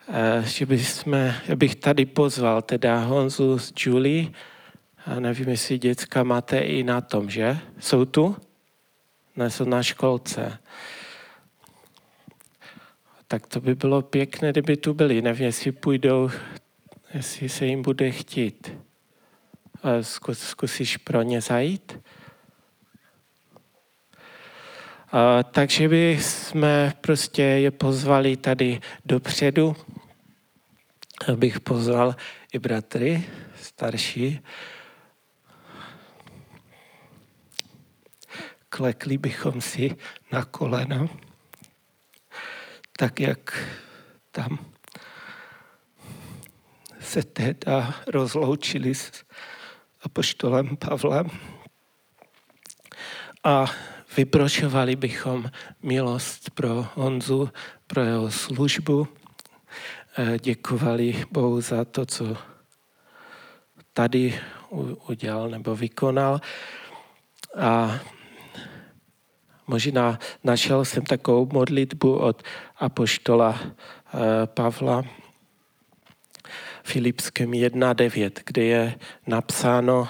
eh, 0.09 0.43
že 0.47 0.67
bychom, 0.67 1.33
bych 1.55 1.75
tady 1.75 2.07
pozval 2.07 2.63
teda 2.63 2.99
Honzu 2.99 3.59
s 3.59 3.73
Julie, 3.77 4.27
a 5.07 5.21
nevím, 5.21 5.49
jestli 5.49 5.79
děcka 5.79 6.23
máte 6.23 6.59
i 6.59 6.83
na 6.83 7.01
tom, 7.01 7.31
že? 7.31 7.59
Jsou 7.79 8.05
tu? 8.05 8.37
Ne, 9.37 9.51
jsou 9.51 9.65
na 9.65 9.83
školce. 9.83 10.59
Tak 13.33 13.47
to 13.47 13.61
by 13.61 13.75
bylo 13.75 14.03
pěkné, 14.03 14.51
kdyby 14.51 14.77
tu 14.77 14.95
byli. 14.95 15.23
Nevím, 15.23 15.47
jestli 15.47 15.73
půjdou, 15.73 16.31
jestli 17.15 17.49
se 17.49 17.67
jim 17.67 17.83
bude 17.83 18.11
chtít. 18.11 18.73
Zkus, 20.01 20.39
zkusíš 20.39 20.97
pro 20.97 21.23
ně 21.23 21.41
zajít? 21.41 22.01
A, 25.13 25.43
takže 25.43 25.89
by 25.89 26.19
jsme 26.21 26.93
prostě 27.01 27.43
je 27.43 27.71
pozvali 27.71 28.37
tady 28.37 28.81
dopředu, 29.05 29.77
abych 31.33 31.61
pozval 31.61 32.17
i 32.53 32.59
bratry 32.59 33.25
starší. 33.61 34.41
Klekli 38.69 39.19
bychom 39.19 39.61
si 39.61 39.97
na 40.33 40.45
kolena, 40.45 41.09
tak 43.03 43.21
jak 43.21 43.69
tam 44.31 44.59
se 47.01 47.23
teda 47.23 47.95
rozloučili 48.07 48.95
s 48.95 49.25
apoštolem 50.03 50.77
Pavlem. 50.77 51.27
A 53.45 53.67
vyprošovali 54.17 54.97
bychom 54.97 55.51
milost 55.83 56.51
pro 56.51 56.87
Honzu, 56.95 57.51
pro 57.87 58.03
jeho 58.03 58.31
službu. 58.31 59.09
Eh, 60.19 60.39
děkovali 60.39 61.27
Bohu 61.31 61.61
za 61.61 61.85
to, 61.85 62.07
co 62.07 62.37
tady 63.93 64.41
udělal 65.09 65.51
nebo 65.51 65.77
vykonal. 65.77 66.41
A 67.59 67.99
možná 69.67 70.19
našel 70.45 70.85
jsem 70.85 71.03
takovou 71.03 71.49
modlitbu 71.53 72.15
od 72.17 72.43
apoštola 72.79 73.61
eh, 73.61 74.19
Pavla 74.47 75.05
Filipském 76.85 77.51
1.9, 77.51 78.31
kde 78.45 78.65
je 78.65 78.95
napsáno, 79.27 80.09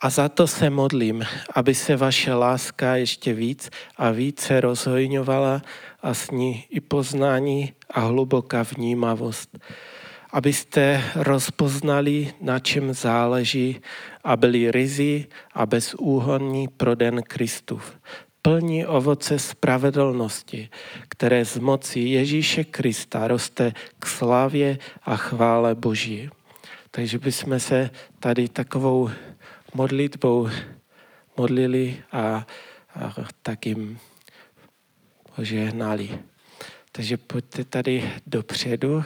a 0.00 0.10
za 0.10 0.28
to 0.28 0.46
se 0.46 0.70
modlím, 0.70 1.24
aby 1.54 1.74
se 1.74 1.96
vaše 1.96 2.34
láska 2.34 2.96
ještě 2.96 3.34
víc 3.34 3.70
a 3.96 4.10
více 4.10 4.60
rozhojňovala 4.60 5.62
a 6.02 6.14
s 6.14 6.30
ní 6.30 6.64
i 6.70 6.80
poznání 6.80 7.72
a 7.90 8.00
hluboká 8.00 8.62
vnímavost. 8.62 9.58
Abyste 10.30 11.04
rozpoznali, 11.14 12.34
na 12.40 12.58
čem 12.58 12.94
záleží 12.94 13.80
a 14.24 14.36
byli 14.36 14.70
rizí 14.70 15.26
a 15.54 15.66
bezúhonní 15.66 16.68
pro 16.68 16.94
den 16.94 17.22
Kristův. 17.22 17.98
Plní 18.42 18.86
ovoce 18.86 19.38
spravedlnosti, 19.38 20.68
které 21.08 21.44
z 21.44 21.58
moci 21.58 22.00
Ježíše 22.00 22.64
Krista 22.64 23.28
roste 23.28 23.72
k 23.98 24.06
slávě 24.06 24.78
a 25.02 25.16
chvále 25.16 25.74
Boží. 25.74 26.30
Takže 26.90 27.18
bychom 27.18 27.60
se 27.60 27.90
tady 28.20 28.48
takovou 28.48 29.10
modlitbou 29.74 30.48
modlili 31.36 32.02
a, 32.12 32.46
a 32.94 33.14
tak 33.42 33.66
jim 33.66 33.98
požehnali. 35.36 36.18
Takže 36.92 37.16
pojďte 37.16 37.64
tady 37.64 38.10
dopředu. 38.26 39.04